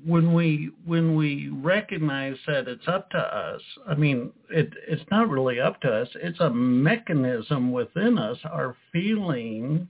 [0.06, 5.30] when we when we recognize that it's up to us i mean it it's not
[5.30, 6.08] really up to us.
[6.16, 8.38] It's a mechanism within us.
[8.46, 9.88] Our feelings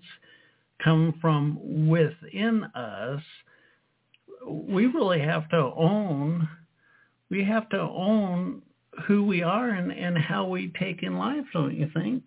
[0.84, 3.22] come from within us.
[4.48, 6.48] We really have to own
[7.30, 8.62] we have to own
[9.06, 12.24] who we are and and how we take in life don't you think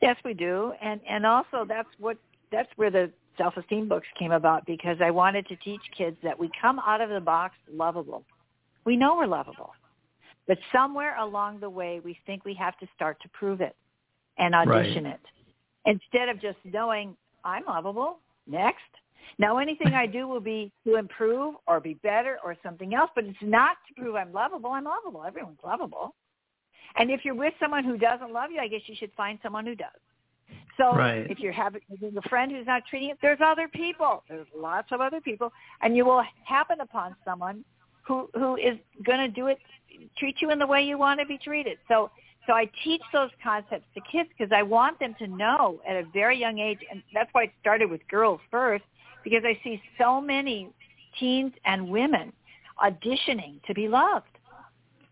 [0.00, 2.16] Yes, we do, and and also that's what
[2.52, 6.50] that's where the self-esteem books came about because I wanted to teach kids that we
[6.60, 8.24] come out of the box lovable.
[8.84, 9.72] We know we're lovable,
[10.46, 13.76] but somewhere along the way we think we have to start to prove it
[14.38, 15.14] and audition right.
[15.14, 15.20] it
[15.86, 18.18] instead of just knowing I'm lovable.
[18.46, 18.80] Next.
[19.38, 23.24] Now anything I do will be to improve or be better or something else, but
[23.24, 24.70] it's not to prove I'm lovable.
[24.70, 25.24] I'm lovable.
[25.24, 26.14] Everyone's lovable.
[26.96, 29.66] And if you're with someone who doesn't love you, I guess you should find someone
[29.66, 29.88] who does.
[30.78, 31.28] So right.
[31.28, 31.80] if you're having
[32.16, 34.22] a friend who's not treating it, there's other people.
[34.28, 37.64] There's lots of other people, and you will happen upon someone
[38.06, 39.58] who who is going to do it,
[40.16, 41.78] treat you in the way you want to be treated.
[41.88, 42.10] So
[42.46, 46.04] so I teach those concepts to kids because I want them to know at a
[46.14, 48.84] very young age, and that's why it started with girls first,
[49.22, 50.70] because I see so many
[51.18, 52.32] teens and women
[52.82, 54.26] auditioning to be loved.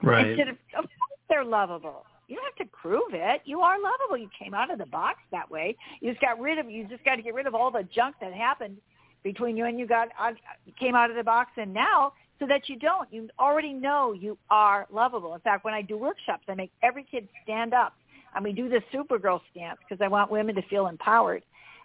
[0.02, 0.28] Right.
[0.28, 0.84] Instead of, of
[1.28, 2.04] they're lovable.
[2.28, 3.42] You don't have to prove it.
[3.44, 4.16] You are lovable.
[4.16, 5.76] You came out of the box that way.
[6.00, 6.70] You just got rid of.
[6.70, 8.76] You just got to get rid of all the junk that happened
[9.22, 10.32] between you and you got uh,
[10.78, 13.12] came out of the box and now so that you don't.
[13.12, 15.34] You already know you are lovable.
[15.34, 17.94] In fact, when I do workshops, I make every kid stand up,
[18.34, 21.42] and we do the Supergirl stance because I want women to feel empowered,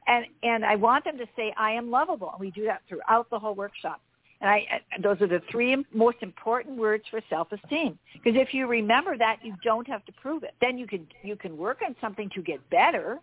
[0.07, 3.29] and and I want them to say I am lovable, and we do that throughout
[3.29, 4.01] the whole workshop.
[4.41, 7.97] And I, those are the three most important words for self-esteem.
[8.13, 10.53] Because if you remember that, you don't have to prove it.
[10.59, 13.19] Then you can you can work on something to get better.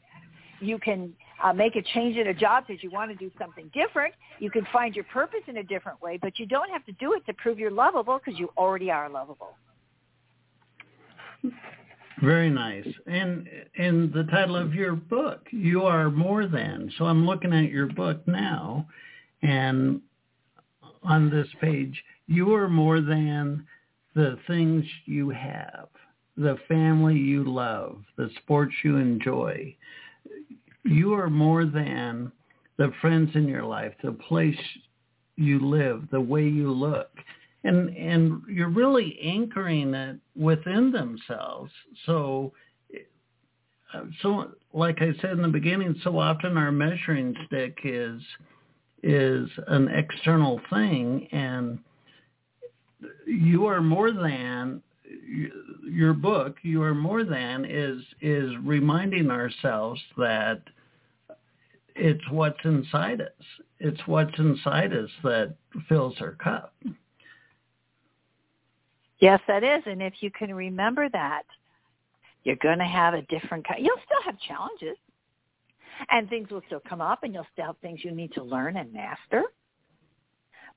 [0.61, 3.70] You can uh, make a change in a job because you want to do something
[3.74, 4.14] different.
[4.38, 7.14] You can find your purpose in a different way, but you don't have to do
[7.14, 9.54] it to prove you're lovable because you already are lovable.
[12.20, 12.87] Very nice.
[13.07, 16.92] And in the title of your book, you are more than.
[16.98, 18.88] So I'm looking at your book now,
[19.42, 20.00] and
[21.09, 23.67] on this page, you are more than
[24.15, 25.88] the things you have,
[26.37, 29.75] the family you love, the sports you enjoy.
[30.85, 32.31] You are more than
[32.77, 34.59] the friends in your life, the place
[35.37, 37.11] you live, the way you look.
[37.65, 41.73] And and you're really anchoring it within themselves.
[42.06, 42.52] So
[43.92, 48.23] uh, so like I said in the beginning, so often our measuring stick is
[49.03, 51.79] is an external thing and
[53.27, 54.83] you are more than
[55.88, 60.63] your book you are more than is is reminding ourselves that
[61.94, 63.46] it's what's inside us
[63.79, 65.55] it's what's inside us that
[65.88, 66.75] fills our cup
[69.21, 69.83] Yes, that is.
[69.87, 71.42] And if you can remember that,
[72.44, 73.67] you're going to have a different.
[73.79, 74.96] You'll still have challenges.
[76.11, 78.77] And things will still come up and you'll still have things you need to learn
[78.77, 79.44] and master.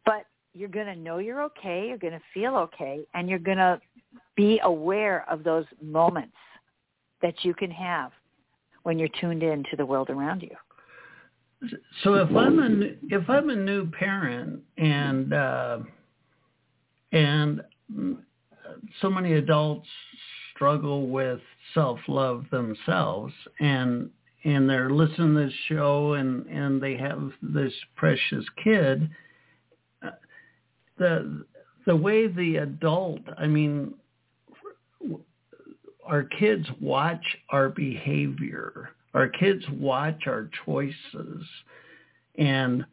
[0.05, 1.88] But you're going to know you're okay.
[1.88, 3.05] You're going to feel okay.
[3.13, 3.80] And you're going to
[4.36, 6.36] be aware of those moments
[7.22, 8.11] that you can have
[8.84, 10.55] when you're tuned in to the world around you.
[12.03, 15.80] So if I'm a if I'm a new parent and uh,
[17.11, 17.61] and
[18.99, 19.88] so many adults
[20.55, 21.39] struggle with
[21.76, 24.09] self-love themselves and
[24.43, 29.09] and they're listening to this show and and they have this precious kid
[30.03, 30.09] uh,
[30.97, 31.45] the
[31.85, 33.93] the way the adult i mean
[36.05, 38.89] our kids watch our behavior.
[39.13, 41.45] Our kids watch our choices.
[42.37, 42.85] And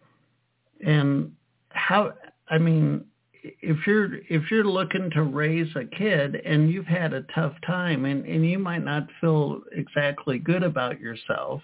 [0.84, 1.32] and
[1.70, 2.12] how
[2.49, 3.05] i mean
[3.43, 8.05] if you're if you're looking to raise a kid and you've had a tough time
[8.05, 11.62] and, and you might not feel exactly good about yourself,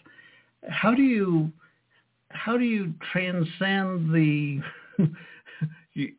[0.68, 1.53] how do you
[2.31, 4.61] how do you transcend the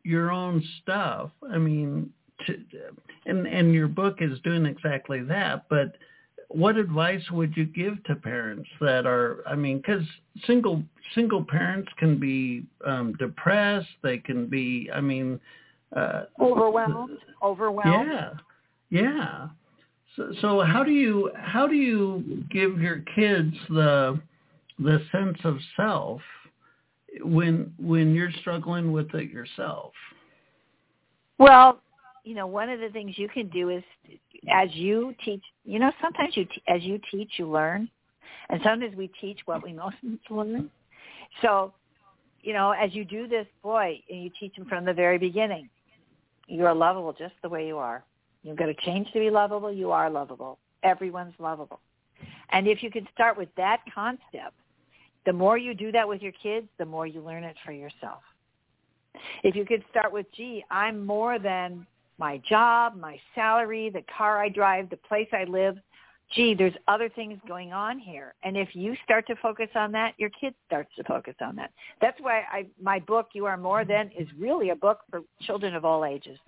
[0.04, 1.30] your own stuff?
[1.50, 2.10] I mean,
[2.46, 2.58] to,
[3.26, 5.96] and and your book is doing exactly that, but
[6.48, 10.04] what advice would you give to parents that are i mean because
[10.46, 10.82] single
[11.14, 15.40] single parents can be um depressed they can be i mean
[15.94, 17.18] uh overwhelmed?
[17.42, 18.10] Overwhelmed?
[18.10, 18.30] Yeah.
[18.90, 19.48] Yeah.
[20.16, 24.20] So so how do you how do you give your kids the
[24.78, 26.20] the sense of self
[27.22, 29.92] when when you're struggling with it yourself?
[31.38, 31.80] Well
[32.24, 33.84] you know one of the things you can do is
[34.50, 37.88] as you teach, you know, sometimes you t- as you teach, you learn,
[38.48, 39.96] and sometimes we teach what we most
[40.30, 40.70] learn.
[41.42, 41.72] So,
[42.42, 45.68] you know, as you do this, boy, and you teach them from the very beginning,
[46.46, 48.04] you are lovable just the way you are.
[48.42, 49.72] You've got to change to be lovable.
[49.72, 50.58] You are lovable.
[50.84, 51.80] Everyone's lovable.
[52.50, 54.54] And if you can start with that concept,
[55.24, 58.22] the more you do that with your kids, the more you learn it for yourself.
[59.42, 61.86] If you could start with, gee, I'm more than
[62.18, 65.76] my job, my salary, the car I drive, the place I live.
[66.34, 68.34] Gee, there's other things going on here.
[68.42, 71.70] And if you start to focus on that, your kid starts to focus on that.
[72.00, 75.74] That's why I, my book, You Are More Than, is really a book for children
[75.76, 76.38] of all ages.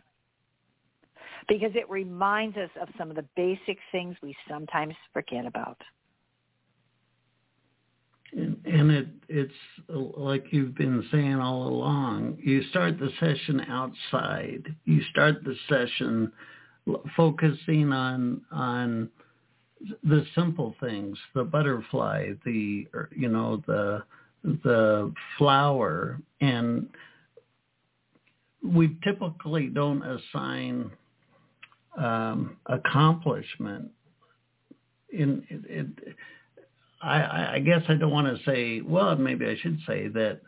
[1.49, 5.81] Because it reminds us of some of the basic things we sometimes forget about.
[8.33, 9.53] And, it it's
[9.89, 12.39] like you've been saying all along.
[12.43, 14.65] You start the session outside.
[14.85, 16.33] You start the session
[17.17, 19.11] focusing on on
[20.03, 24.03] the simple things, the butterfly, the you know the
[24.43, 26.89] the flower, and
[28.63, 30.91] we typically don't assign
[31.97, 33.91] um, accomplishment
[35.13, 36.17] in it, it
[37.01, 40.41] I, I guess I don't want to say, well, maybe I should say that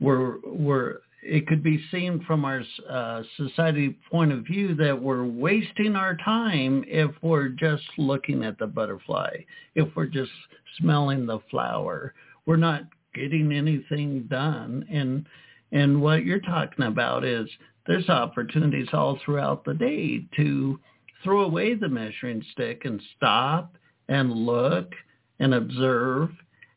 [0.00, 5.24] we're, we're, it could be seen from our uh, society point of view that we're
[5.24, 9.36] wasting our time if we're just looking at the butterfly,
[9.74, 10.30] if we're just
[10.78, 12.14] smelling the flower.
[12.46, 12.84] We're not
[13.14, 14.86] getting anything done.
[14.90, 15.26] And,
[15.72, 17.48] and what you're talking about is
[17.86, 20.78] there's opportunities all throughout the day to
[21.24, 23.76] throw away the measuring stick and stop
[24.08, 24.92] and look
[25.40, 26.30] and observe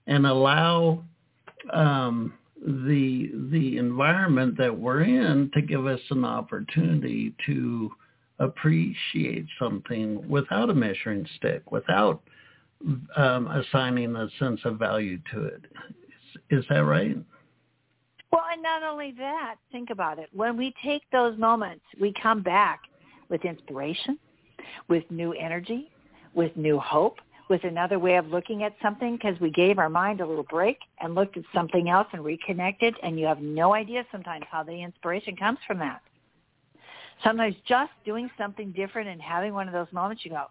[0.07, 1.03] and allow
[1.73, 2.33] um,
[2.65, 7.91] the the environment that we're in to give us an opportunity to
[8.39, 12.21] appreciate something without a measuring stick, without
[13.15, 15.61] um, assigning a sense of value to it.
[16.49, 17.17] Is, is that right?
[18.31, 20.29] Well, and not only that, think about it.
[20.33, 22.81] When we take those moments, we come back
[23.29, 24.17] with inspiration,
[24.87, 25.91] with new energy,
[26.33, 27.17] with new hope,
[27.51, 30.77] with another way of looking at something because we gave our mind a little break
[31.01, 34.71] and looked at something else and reconnected and you have no idea sometimes how the
[34.71, 36.01] inspiration comes from that.
[37.21, 40.45] Sometimes just doing something different and having one of those moments you go,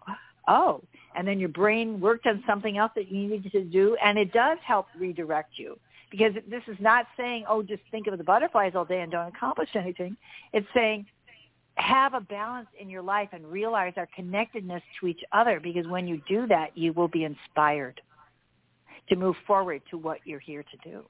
[0.47, 0.79] oh,
[1.15, 4.31] and then your brain worked on something else that you needed to do and it
[4.31, 5.79] does help redirect you
[6.11, 9.33] because this is not saying, oh, just think of the butterflies all day and don't
[9.33, 10.15] accomplish anything.
[10.53, 11.07] It's saying,
[11.81, 16.07] have a balance in your life and realize our connectedness to each other because when
[16.07, 17.99] you do that, you will be inspired
[19.09, 21.03] to move forward to what you're here to do.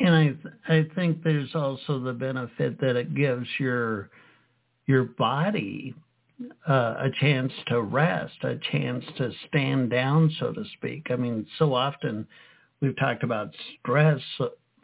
[0.00, 4.10] And I th- I think there's also the benefit that it gives your
[4.86, 5.94] your body
[6.68, 11.08] uh, a chance to rest, a chance to stand down, so to speak.
[11.10, 12.26] I mean, so often
[12.80, 13.50] we've talked about
[13.80, 14.20] stress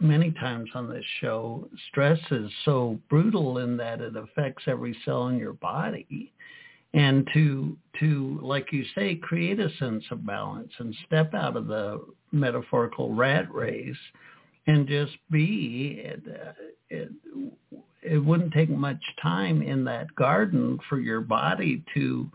[0.05, 5.29] many times on this show, stress is so brutal in that it affects every cell
[5.29, 6.33] in your body.
[6.93, 11.67] And to to like you say, create a sense of balance and step out of
[11.67, 13.97] the metaphorical rat race
[14.69, 16.03] and just be.
[16.05, 16.23] It,
[16.91, 17.09] it,
[18.03, 22.31] it wouldn't take much time in that garden for your body to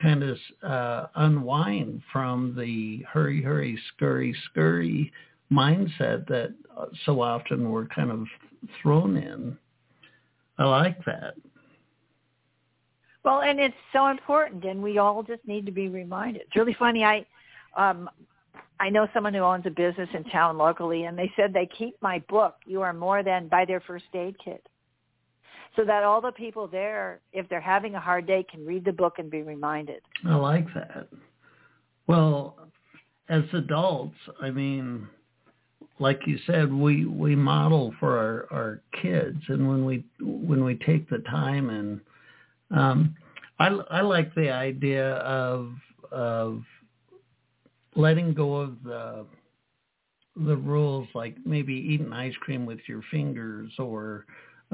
[0.00, 5.12] kind of uh, unwind from the hurry, hurry, scurry, scurry
[5.52, 6.54] mindset that
[7.04, 8.26] so often we're kind of
[8.80, 9.56] thrown in.
[10.58, 11.34] I like that.
[13.24, 16.42] Well, and it's so important, and we all just need to be reminded.
[16.42, 17.04] It's really funny.
[17.04, 17.26] I,
[17.76, 18.08] um,
[18.80, 21.96] I know someone who owns a business in town locally, and they said they keep
[22.00, 22.54] my book.
[22.66, 24.66] You are more than by their first aid kit
[25.76, 28.92] so that all the people there, if they're having a hard day, can read the
[28.92, 30.02] book and be reminded.
[30.26, 31.08] I like that.
[32.08, 32.56] Well,
[33.28, 35.06] as adults, I mean,
[36.00, 40.76] like you said, we we model for our our kids, and when we when we
[40.76, 42.00] take the time and
[42.70, 43.16] um,
[43.58, 45.72] I I like the idea of
[46.12, 46.62] of
[47.94, 49.26] letting go of the
[50.36, 54.24] the rules, like maybe eating ice cream with your fingers or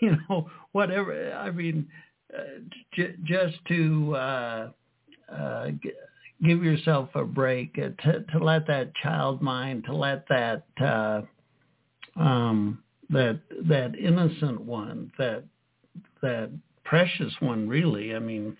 [0.00, 1.32] you know, whatever.
[1.32, 1.88] I mean,
[2.36, 2.60] uh,
[2.94, 4.70] j- just to uh,
[5.32, 5.70] uh,
[6.44, 11.22] give yourself a break, uh, to, to let that child mind, to let that uh,
[12.16, 15.44] um, that that innocent one, that
[16.22, 16.50] that
[16.84, 18.14] precious one, really.
[18.14, 18.56] I mean,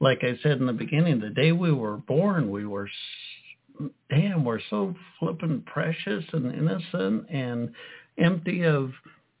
[0.00, 2.88] like I said in the beginning, the day we were born, we were
[4.10, 7.70] damn, we're so flippin' precious and innocent and
[8.18, 8.92] empty of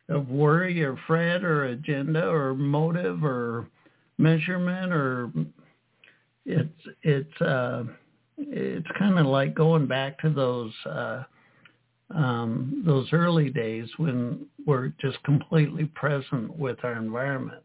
[0.08, 3.68] of worry or fret or agenda or motive or
[4.18, 5.30] measurement or
[6.46, 6.68] it's
[7.02, 7.84] it's uh
[8.38, 11.22] it's kind of like going back to those uh
[12.14, 17.62] um those early days when we're just completely present with our environment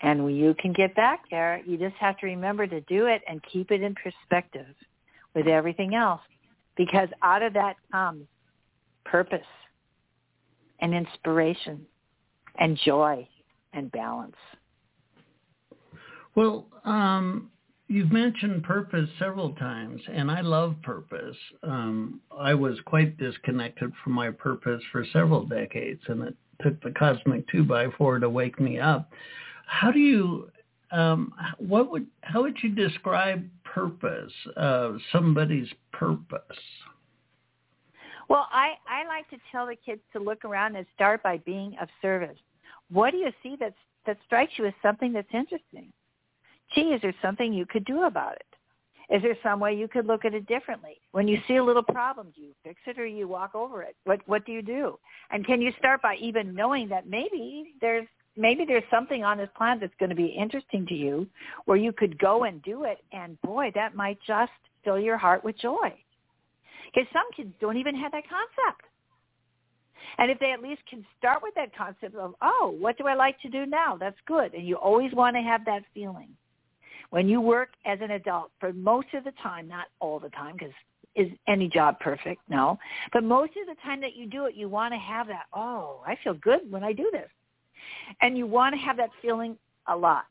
[0.00, 3.42] and you can get back there you just have to remember to do it and
[3.52, 4.74] keep it in perspective
[5.34, 6.20] with everything else
[6.76, 8.26] because out of that comes
[9.04, 9.40] purpose
[10.80, 11.86] and inspiration
[12.58, 13.26] and joy
[13.72, 14.36] and balance.
[16.34, 17.50] Well, um,
[17.88, 21.36] you've mentioned purpose several times, and I love purpose.
[21.62, 26.92] Um, I was quite disconnected from my purpose for several decades, and it took the
[26.92, 29.10] cosmic two by four to wake me up.
[29.66, 30.50] How do you,
[30.90, 34.32] um, what would, how would you describe purpose?
[34.56, 36.40] Uh, somebody's purpose.
[38.28, 41.76] Well, I, I like to tell the kids to look around and start by being
[41.80, 42.38] of service.
[42.90, 43.74] What do you see that's,
[44.06, 45.92] that strikes you as something that's interesting?
[46.74, 48.46] Gee, is there something you could do about it?
[49.14, 50.98] Is there some way you could look at it differently?
[51.10, 53.94] When you see a little problem, do you fix it or you walk over it?
[54.04, 54.98] What what do you do?
[55.30, 58.06] And can you start by even knowing that maybe there's
[58.36, 61.26] maybe there's something on this planet that's going to be interesting to you
[61.66, 64.52] where you could go and do it and boy, that might just
[64.84, 65.92] fill your heart with joy.
[66.86, 68.86] Because some kids don't even have that concept.
[70.18, 73.14] And if they at least can start with that concept of, oh, what do I
[73.14, 73.96] like to do now?
[73.98, 74.52] That's good.
[74.54, 76.28] And you always want to have that feeling.
[77.12, 80.54] When you work as an adult, for most of the time, not all the time,
[80.54, 80.72] because
[81.14, 82.40] is any job perfect?
[82.48, 82.78] No.
[83.12, 86.00] But most of the time that you do it, you want to have that, oh,
[86.06, 87.28] I feel good when I do this.
[88.22, 89.58] And you want to have that feeling
[89.88, 90.24] a lot.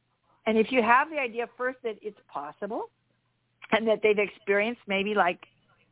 [0.48, 2.90] And if you have the idea first that it's possible
[3.72, 5.38] and that they've experienced maybe like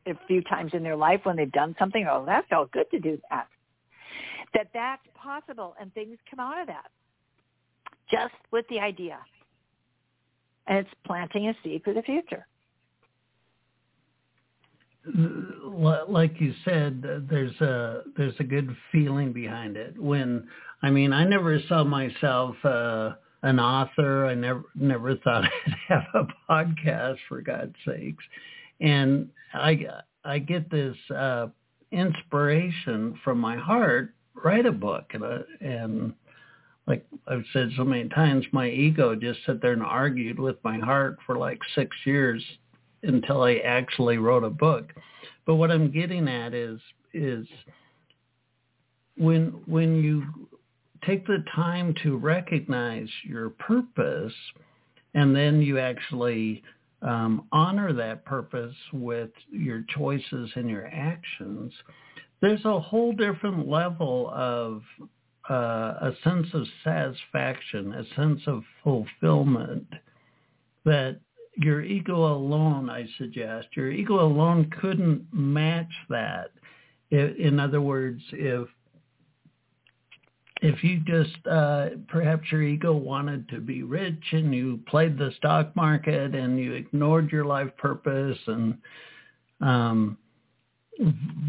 [0.08, 3.00] a few times in their life when they've done something, oh, that felt good to
[3.00, 3.46] do that.
[4.56, 6.88] That that's possible and things come out of that
[8.10, 9.20] just with the idea.
[10.70, 12.48] And it's planting a seed for the future.
[16.08, 20.00] Like you said, there's a there's a good feeling behind it.
[20.00, 20.48] When
[20.84, 23.12] I mean, I never saw myself uh,
[23.42, 24.28] an author.
[24.28, 28.24] I never never thought I'd have a podcast for God's sakes
[28.80, 29.86] and I
[30.24, 31.48] I get this uh,
[31.92, 34.14] inspiration from my heart.
[34.36, 36.14] Write a book, and uh, and
[36.90, 40.80] like I've said so many times, my ego just sat there and argued with my
[40.80, 42.44] heart for like six years
[43.04, 44.92] until I actually wrote a book.
[45.46, 46.80] But what I'm getting at is
[47.14, 47.46] is
[49.18, 50.24] when when you
[51.06, 54.34] take the time to recognize your purpose
[55.14, 56.64] and then you actually
[57.04, 61.72] um, honor that purpose with your choices and your actions,
[62.42, 64.82] there's a whole different level of
[65.50, 65.54] uh,
[66.02, 69.88] a sense of satisfaction, a sense of fulfillment
[70.86, 71.20] that
[71.58, 76.52] your ego alone, I suggest, your ego alone couldn't match that.
[77.12, 78.68] In other words, if
[80.62, 85.32] if you just uh, perhaps your ego wanted to be rich and you played the
[85.38, 88.78] stock market and you ignored your life purpose and
[89.62, 90.18] um,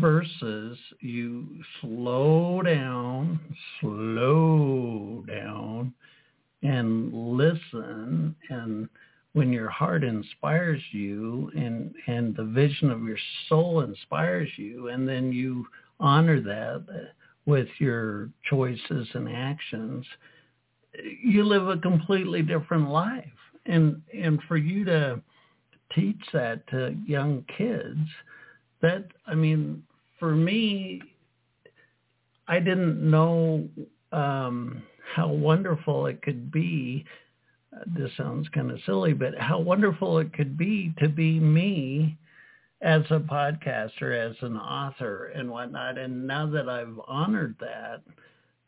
[0.01, 1.47] versus you
[1.81, 3.41] slow down,
[3.81, 5.93] slow down
[6.63, 8.35] and listen.
[8.49, 8.89] And
[9.33, 15.09] when your heart inspires you and and the vision of your soul inspires you and
[15.09, 15.67] then you
[15.99, 17.13] honor that
[17.47, 20.05] with your choices and actions
[21.23, 23.25] you live a completely different life.
[23.67, 25.21] And and for you to
[25.95, 27.99] teach that to young kids
[28.83, 29.83] that i mean
[30.19, 31.01] for me
[32.49, 33.69] i didn't know
[34.13, 34.83] um
[35.15, 37.05] how wonderful it could be
[37.87, 42.17] this sounds kind of silly, but how wonderful it could be to be me
[42.83, 45.99] as a podcaster, as an author and whatnot.
[45.99, 48.03] And now that I've honored that,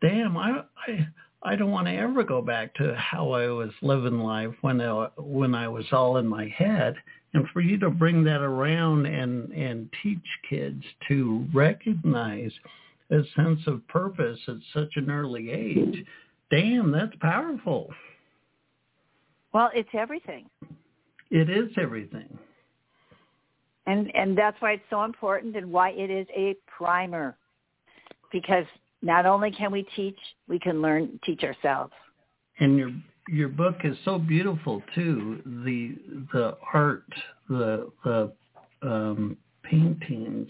[0.00, 1.08] damn, I, I,
[1.44, 5.08] I don't want to ever go back to how I was living life when I,
[5.18, 6.94] when I was all in my head.
[7.34, 10.18] And for you to bring that around and, and teach
[10.48, 12.52] kids to recognize
[13.10, 16.04] a sense of purpose at such an early age,
[16.50, 17.92] damn, that's powerful.
[19.52, 20.48] Well, it's everything.
[21.30, 22.38] It is everything.
[23.86, 27.36] And and that's why it's so important and why it is a primer.
[28.30, 28.66] Because
[29.02, 31.92] not only can we teach, we can learn teach ourselves.
[32.58, 32.90] And your
[33.28, 35.40] your book is so beautiful too.
[35.64, 35.96] The
[36.32, 37.04] the art,
[37.48, 38.32] the the
[38.82, 40.48] um, paintings.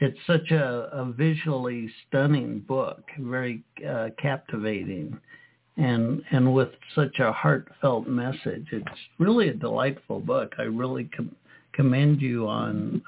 [0.00, 5.18] It's such a, a visually stunning book, very uh, captivating
[5.76, 8.66] and and with such a heartfelt message.
[8.70, 10.52] It's really a delightful book.
[10.58, 11.34] I really com-
[11.72, 13.02] commend you on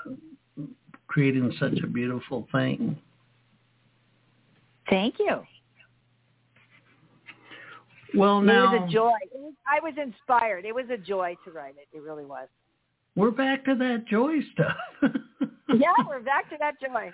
[1.07, 2.99] creating such a beautiful thing.
[4.89, 5.43] Thank you.
[8.15, 9.13] Well, now it was a joy.
[9.35, 10.65] Was, I was inspired.
[10.65, 11.89] It was a joy to write it.
[11.97, 12.49] It really was.
[13.15, 14.77] We're back to that joy stuff.
[15.69, 17.13] yeah, we're back to that joy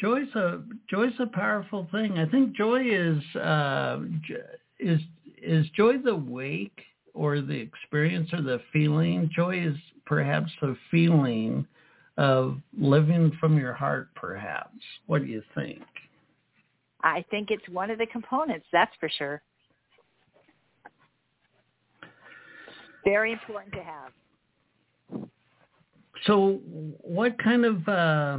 [0.00, 2.18] joy's a joy's a powerful thing.
[2.18, 4.00] I think joy is uh,
[4.78, 5.00] is
[5.42, 6.80] is joy the wake
[7.14, 9.30] or the experience or the feeling.
[9.34, 9.76] Joy is
[10.06, 11.66] perhaps the feeling
[12.16, 14.08] of living from your heart.
[14.14, 14.78] Perhaps.
[15.06, 15.82] What do you think?
[17.02, 18.66] I think it's one of the components.
[18.72, 19.42] That's for sure.
[23.04, 24.12] Very important to have.
[26.26, 26.60] So,
[27.00, 28.38] what kind of uh,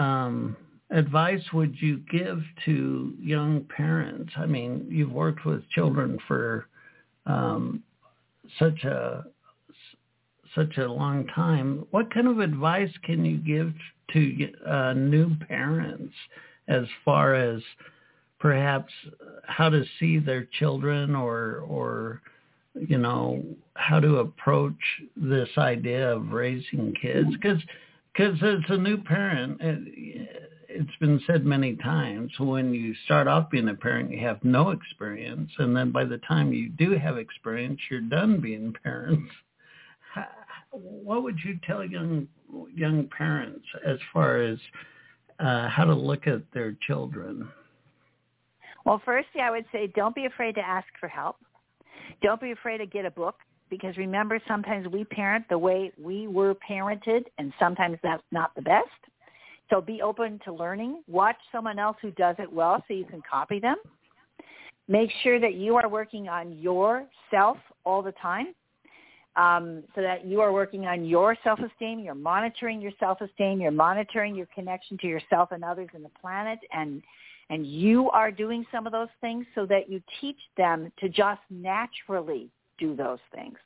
[0.00, 0.56] um,
[0.90, 4.32] advice would you give to young parents?
[4.36, 6.66] I mean, you've worked with children for
[7.26, 7.82] um,
[8.58, 9.24] such a
[10.54, 11.86] such a long time.
[11.90, 13.72] What kind of advice can you give
[14.12, 16.14] to uh, new parents
[16.70, 17.60] as far as
[18.38, 18.92] perhaps
[19.46, 22.22] how to see their children or or
[22.74, 23.44] you know
[23.74, 24.80] how to approach
[25.16, 27.60] this idea of raising kids because
[28.12, 33.50] because as a new parent, it, it's been said many times, when you start off
[33.50, 35.50] being a parent, you have no experience.
[35.58, 39.30] And then by the time you do have experience, you're done being parents.
[40.70, 42.28] What would you tell young
[42.74, 44.58] young parents as far as
[45.40, 47.48] uh, how to look at their children?
[48.84, 51.36] Well, firstly, I would say don't be afraid to ask for help.
[52.22, 53.36] Don't be afraid to get a book
[53.68, 58.62] because remember, sometimes we parent the way we were parented, and sometimes that's not the
[58.62, 58.88] best.
[59.70, 61.02] So be open to learning.
[61.06, 63.76] Watch someone else who does it well so you can copy them.
[64.88, 68.48] Make sure that you are working on yourself all the time
[69.36, 72.00] um, so that you are working on your self-esteem.
[72.00, 73.60] You're monitoring your self-esteem.
[73.60, 76.58] You're monitoring your connection to yourself and others in the planet.
[76.72, 77.02] And,
[77.48, 81.40] and you are doing some of those things so that you teach them to just
[81.48, 83.56] naturally do those things.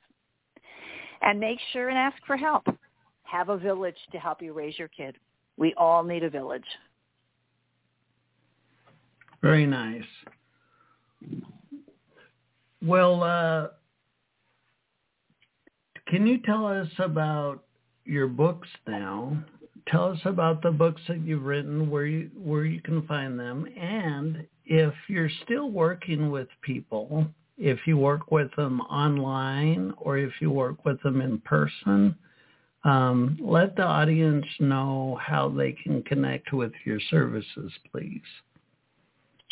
[1.22, 2.66] And make sure and ask for help.
[3.22, 5.16] Have a village to help you raise your kid.
[5.56, 6.64] We all need a village.
[9.40, 10.02] Very nice.
[12.82, 13.68] Well, uh,
[16.06, 17.64] can you tell us about
[18.04, 19.36] your books now?
[19.88, 23.66] Tell us about the books that you've written, where you where you can find them,
[23.78, 30.32] and if you're still working with people if you work with them online or if
[30.40, 32.14] you work with them in person,
[32.84, 38.20] um, let the audience know how they can connect with your services, please.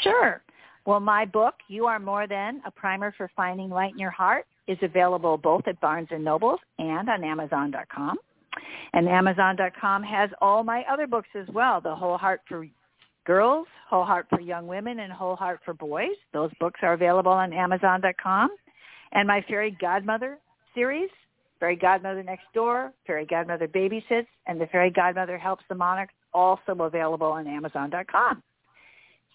[0.01, 0.43] Sure.
[0.85, 4.47] Well, my book, You Are More Than, A Primer for Finding Light in Your Heart,
[4.69, 8.17] is available both at Barnes & Nobles and on Amazon.com.
[8.93, 12.67] And Amazon.com has all my other books as well, The Whole Heart for
[13.25, 16.17] Girls, Whole Heart for Young Women, and Whole Heart for Boys.
[16.33, 18.51] Those books are available on Amazon.com.
[19.13, 20.39] And my Fairy Godmother
[20.75, 21.11] series,
[21.61, 26.73] Fairy Godmother Next Door, Fairy Godmother Babysits, and The Fairy Godmother Helps the Monarchs, also
[26.73, 28.43] available on Amazon.com.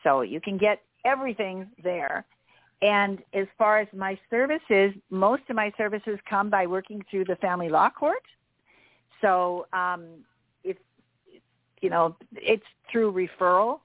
[0.03, 2.25] So you can get everything there.
[2.81, 7.35] And as far as my services, most of my services come by working through the
[7.37, 8.23] family law court.
[9.21, 10.05] So um,
[10.63, 10.77] if
[11.81, 13.79] you know, it's through referral.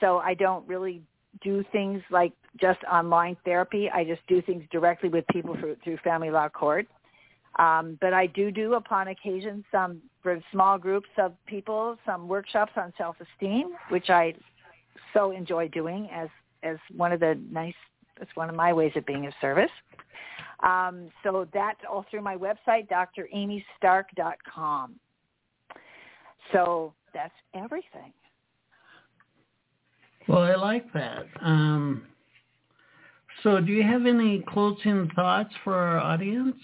[0.00, 1.02] So I don't really
[1.42, 3.88] do things like just online therapy.
[3.90, 6.86] I just do things directly with people through, through family law court.
[7.58, 12.72] Um, but I do do upon occasion some for small groups of people, some workshops
[12.76, 14.34] on self-esteem, which I
[15.12, 16.28] so enjoy doing as
[16.62, 17.74] as one of the nice
[18.20, 19.70] it's one of my ways of being of service.
[20.62, 24.94] Um, so that's all through my website, dramystark.com.
[26.52, 28.12] So that's everything.
[30.28, 31.26] Well, I like that.
[31.40, 32.04] Um,
[33.42, 36.56] so do you have any closing thoughts for our audience?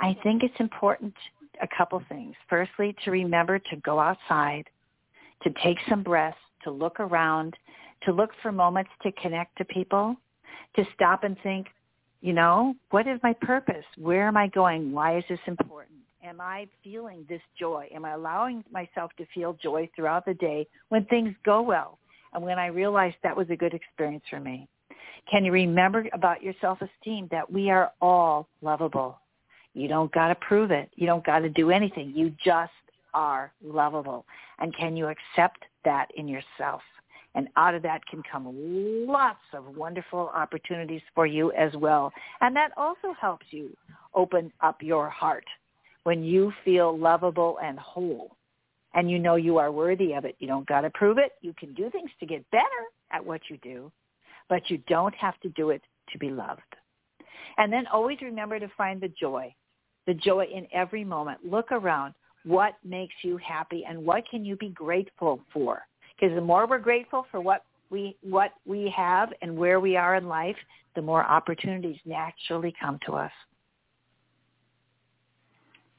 [0.00, 1.12] I think it's important,
[1.60, 2.34] a couple things.
[2.48, 4.64] Firstly, to remember to go outside,
[5.42, 7.56] to take some breaths, to look around,
[8.02, 10.16] to look for moments to connect to people,
[10.76, 11.66] to stop and think,
[12.20, 13.84] you know, what is my purpose?
[13.96, 14.92] Where am I going?
[14.92, 15.96] Why is this important?
[16.24, 17.88] Am I feeling this joy?
[17.94, 21.98] Am I allowing myself to feel joy throughout the day when things go well
[22.32, 24.68] and when I realize that was a good experience for me?
[25.30, 29.18] Can you remember about your self-esteem that we are all lovable?
[29.74, 30.90] You don't got to prove it.
[30.96, 32.12] You don't got to do anything.
[32.16, 32.72] You just
[33.14, 34.26] are lovable.
[34.58, 36.82] And can you accept that in yourself?
[37.38, 38.52] And out of that can come
[39.06, 42.12] lots of wonderful opportunities for you as well.
[42.40, 43.76] And that also helps you
[44.12, 45.44] open up your heart
[46.02, 48.36] when you feel lovable and whole
[48.94, 50.34] and you know you are worthy of it.
[50.40, 51.34] You don't got to prove it.
[51.40, 52.64] You can do things to get better
[53.12, 53.92] at what you do,
[54.48, 55.82] but you don't have to do it
[56.12, 56.60] to be loved.
[57.56, 59.54] And then always remember to find the joy,
[60.08, 61.38] the joy in every moment.
[61.48, 62.14] Look around.
[62.44, 65.82] What makes you happy and what can you be grateful for?
[66.18, 70.16] Because the more we're grateful for what we what we have and where we are
[70.16, 70.56] in life,
[70.94, 73.32] the more opportunities naturally come to us.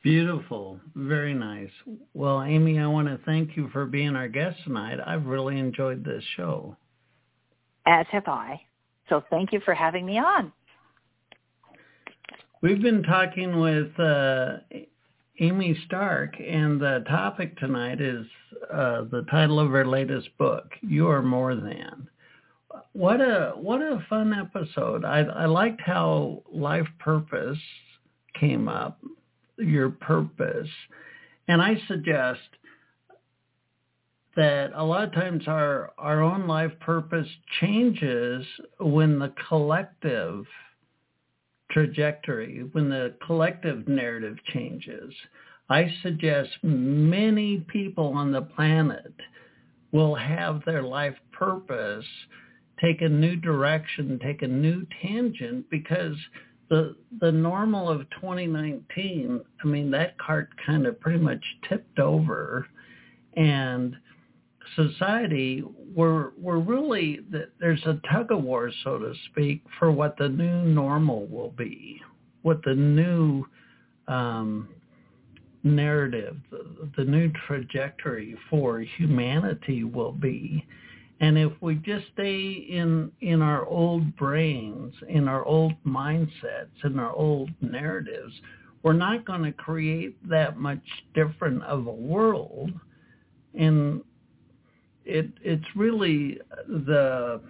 [0.04, 0.80] Beautiful.
[0.96, 1.72] Very nice.
[2.14, 4.98] Well, Amy, I want to thank you for being our guest tonight.
[5.06, 6.78] I've really enjoyed this show.
[7.86, 8.62] As have I.
[9.10, 10.54] So thank you for having me on.
[12.62, 14.58] We've been talking with uh,
[15.42, 18.26] Amy Stark, and the topic tonight is
[18.72, 22.10] uh, the title of her latest book, "You Are More Than."
[22.92, 25.06] What a what a fun episode!
[25.06, 27.58] I, I liked how life purpose
[28.38, 29.00] came up,
[29.58, 30.70] your purpose,
[31.48, 32.42] and I suggest
[34.36, 37.28] that a lot of times our our own life purpose
[37.62, 38.46] changes
[38.80, 40.46] when the collective
[41.72, 45.14] trajectory, when the collective narrative changes,
[45.70, 49.14] I suggest many people on the planet
[49.92, 52.06] will have their life purpose
[52.82, 56.16] take a new direction, take a new tangent because
[56.70, 62.68] the the normal of 2019, I mean that cart kind of pretty much tipped over
[63.36, 63.96] and
[64.76, 65.64] society,
[65.96, 67.20] we're we're really
[67.60, 72.02] there's a tug of war, so to speak, for what the new normal will be,
[72.42, 73.46] what the new
[74.08, 74.70] um,
[75.64, 80.66] narrative, the, the new trajectory for humanity will be.
[81.22, 86.98] And if we just stay in in our old brains, in our old mindsets, in
[86.98, 88.34] our old narratives,
[88.84, 92.72] we're not going to create that much different of a world.
[93.54, 94.02] And
[95.06, 97.42] it it's really the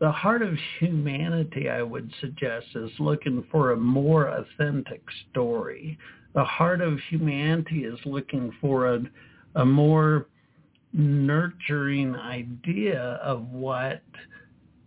[0.00, 5.96] the heart of humanity, I would suggest, is looking for a more authentic story.
[6.34, 9.02] The heart of humanity is looking for a,
[9.54, 10.26] a more
[10.92, 14.02] nurturing idea of what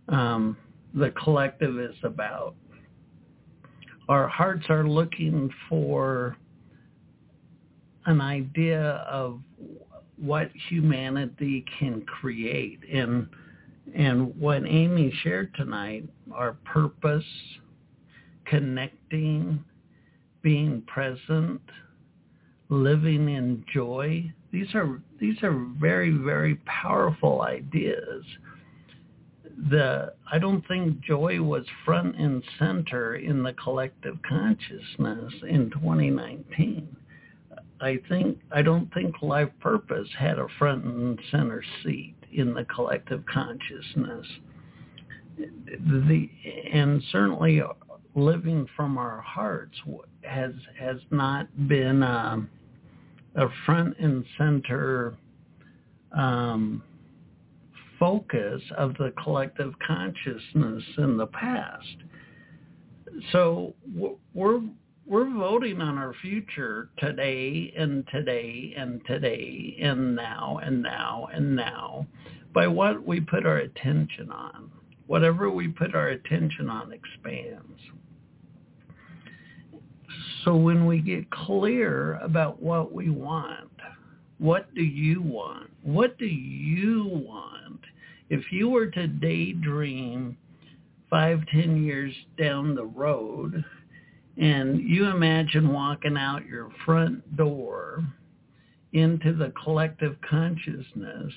[0.08, 0.56] um,
[0.94, 2.54] the collective is about.
[4.08, 6.36] Our hearts are looking for
[8.06, 9.40] an idea of
[10.20, 13.28] what humanity can create and
[13.94, 17.24] and what Amy shared tonight, our purpose,
[18.44, 19.64] connecting,
[20.42, 21.62] being present,
[22.68, 24.30] living in joy.
[24.52, 28.24] These are these are very very powerful ideas
[29.70, 36.96] the I don't think joy was front and center in the collective consciousness in 2019.
[37.80, 42.64] I think I don't think life purpose had a front and center seat in the
[42.64, 44.26] collective consciousness.
[45.38, 46.28] The
[46.72, 47.62] and certainly
[48.14, 49.78] living from our hearts
[50.22, 52.50] has has not been um,
[53.36, 55.14] a front and center
[56.12, 56.82] um,
[57.98, 61.96] focus of the collective consciousness in the past.
[63.32, 63.74] So
[64.34, 64.60] we're
[65.08, 71.56] we're voting on our future today and today and today and now and now and
[71.56, 72.06] now
[72.52, 74.70] by what we put our attention on.
[75.06, 77.80] Whatever we put our attention on expands.
[80.44, 83.70] So when we get clear about what we want,
[84.36, 85.70] what do you want?
[85.82, 87.80] What do you want?
[88.28, 90.36] If you were to daydream
[91.08, 93.64] five, ten years down the road,
[94.38, 98.04] and you imagine walking out your front door
[98.92, 101.32] into the collective consciousness,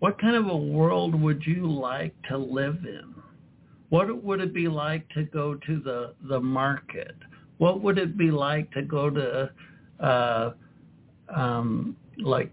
[0.00, 3.14] what kind of a world would you like to live in?
[3.88, 7.14] What would it be like to go to the, the market?
[7.58, 9.50] What would it be like to go to
[10.00, 10.52] uh,
[11.34, 12.52] um, like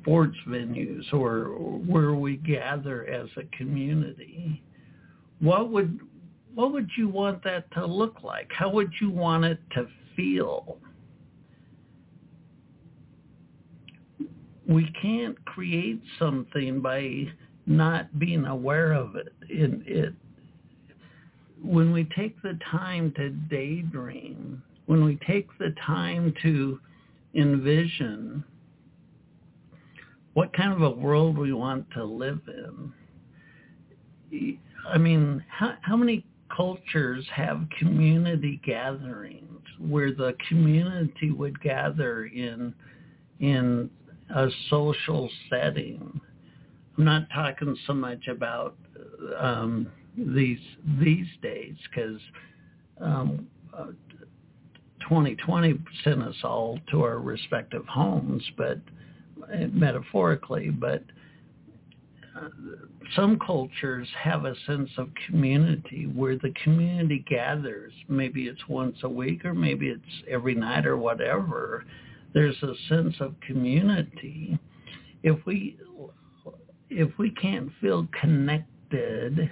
[0.00, 1.50] sports venues or
[1.86, 4.62] where we gather as a community?
[5.40, 6.00] What would
[6.54, 8.50] what would you want that to look like?
[8.56, 9.86] How would you want it to
[10.16, 10.78] feel?
[14.66, 17.26] We can't create something by
[17.66, 19.32] not being aware of it.
[19.48, 20.14] it, it
[21.62, 26.80] when we take the time to daydream, when we take the time to
[27.34, 28.42] envision
[30.32, 32.92] what kind of a world we want to live in.
[34.88, 36.24] I mean, how, how many
[36.60, 42.74] cultures have community gatherings where the community would gather in
[43.40, 43.88] in
[44.34, 46.20] a social setting?
[46.98, 48.76] I'm not talking so much about
[49.38, 50.60] um, these
[50.98, 52.20] these days because
[53.00, 53.86] um, uh,
[55.08, 58.78] 2020 sent us all to our respective homes, but
[59.72, 61.04] metaphorically, but
[63.16, 67.92] some cultures have a sense of community where the community gathers.
[68.08, 71.84] Maybe it's once a week or maybe it's every night or whatever.
[72.32, 74.58] There's a sense of community.
[75.22, 75.78] If we
[76.88, 79.50] if we can't feel connected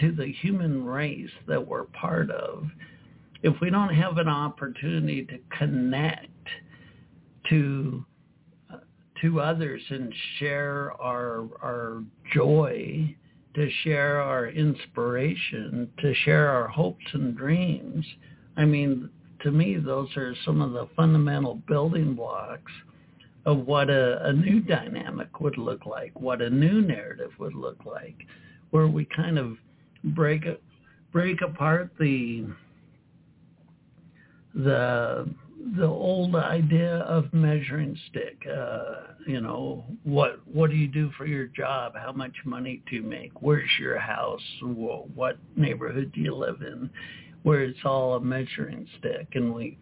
[0.00, 2.64] to the human race that we're part of,
[3.42, 6.28] if we don't have an opportunity to connect
[7.48, 8.04] to
[9.22, 12.02] to others and share our our
[12.34, 13.14] joy,
[13.54, 18.04] to share our inspiration, to share our hopes and dreams,
[18.56, 19.10] I mean,
[19.42, 22.72] to me, those are some of the fundamental building blocks
[23.44, 27.84] of what a, a new dynamic would look like, what a new narrative would look
[27.84, 28.16] like,
[28.70, 29.56] where we kind of
[30.04, 30.44] break
[31.12, 32.46] break apart the
[34.54, 35.28] the
[35.74, 38.38] the old idea of measuring stick.
[38.46, 41.94] Uh, you know, what what do you do for your job?
[41.96, 43.42] How much money do you make?
[43.42, 44.40] Where's your house?
[44.62, 46.88] What neighborhood do you live in?
[47.42, 49.78] Where it's all a measuring stick, and we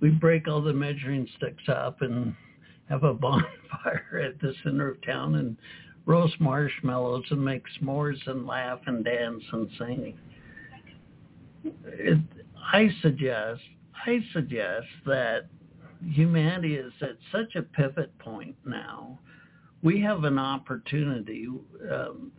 [0.00, 2.34] we break all the measuring sticks up and
[2.88, 5.56] have a bonfire at the center of town and
[6.06, 10.18] roast marshmallows and make s'mores and laugh and dance and sing.
[11.86, 12.18] It,
[12.72, 13.62] I suggest,
[14.06, 15.48] I suggest that
[16.04, 19.18] humanity is at such a pivot point now.
[19.82, 21.48] We have an opportunity
[21.90, 22.32] um,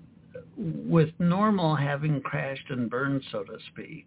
[0.58, 4.06] with normal having crashed and burned, so to speak.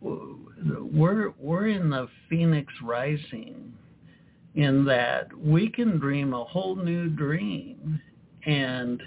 [0.00, 3.72] We're we're in the phoenix rising,
[4.54, 8.00] in that we can dream a whole new dream
[8.44, 9.02] and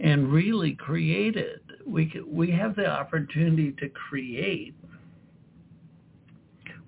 [0.00, 1.62] and really create it.
[1.86, 4.74] We we have the opportunity to create.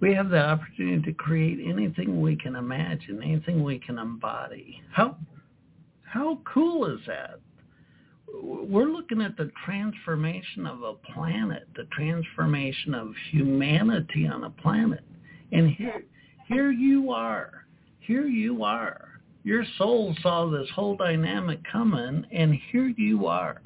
[0.05, 4.83] We have the opportunity to create anything we can imagine, anything we can embody.
[4.93, 5.17] How
[6.03, 7.41] how cool is that?
[8.31, 15.05] We're looking at the transformation of a planet, the transformation of humanity on a planet.
[15.53, 16.05] And here
[16.49, 17.65] here you are.
[18.01, 23.61] Here you are your soul saw this whole dynamic coming, and here you are.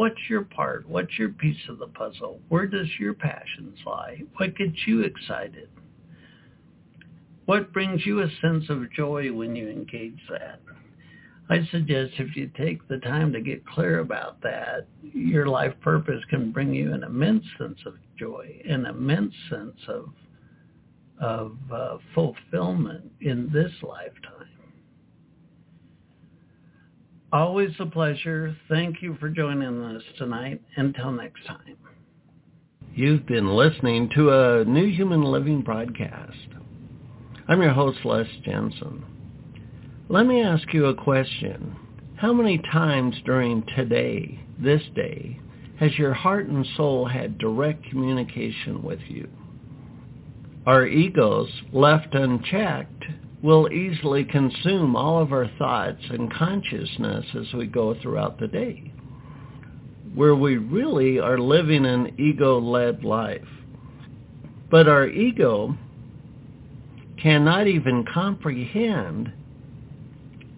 [0.00, 0.88] What's your part?
[0.88, 2.40] What's your piece of the puzzle?
[2.48, 4.22] Where does your passions lie?
[4.38, 5.68] What gets you excited?
[7.44, 10.60] What brings you a sense of joy when you engage that?
[11.50, 16.24] I suggest if you take the time to get clear about that, your life purpose
[16.30, 20.08] can bring you an immense sense of joy, an immense sense of
[21.20, 24.49] of uh, fulfillment in this lifetime.
[27.32, 28.56] Always a pleasure.
[28.68, 30.60] Thank you for joining us tonight.
[30.76, 31.76] Until next time.
[32.92, 36.36] You've been listening to a New Human Living broadcast.
[37.46, 39.04] I'm your host, Les Jensen.
[40.08, 41.76] Let me ask you a question.
[42.16, 45.38] How many times during today, this day,
[45.78, 49.28] has your heart and soul had direct communication with you?
[50.66, 53.04] Our egos, left unchecked,
[53.42, 58.92] will easily consume all of our thoughts and consciousness as we go throughout the day,
[60.14, 63.48] where we really are living an ego-led life.
[64.70, 65.76] But our ego
[67.20, 69.32] cannot even comprehend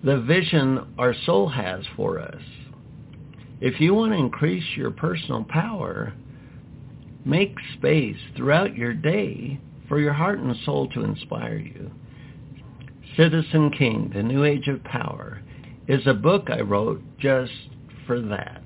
[0.04, 2.42] the vision our soul has for us.
[3.60, 6.12] If you want to increase your personal power,
[7.24, 11.90] make space throughout your day for your heart and soul to inspire you.
[13.16, 15.42] Citizen King, The New Age of Power,
[15.88, 17.52] is a book I wrote just
[18.06, 18.62] for that.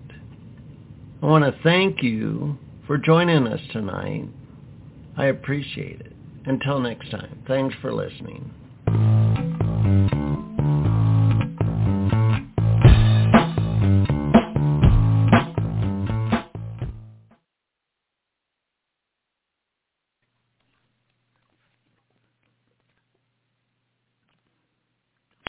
[1.23, 4.29] I want to thank you for joining us tonight.
[5.17, 6.13] I appreciate it.
[6.45, 8.53] Until next time, thanks for listening.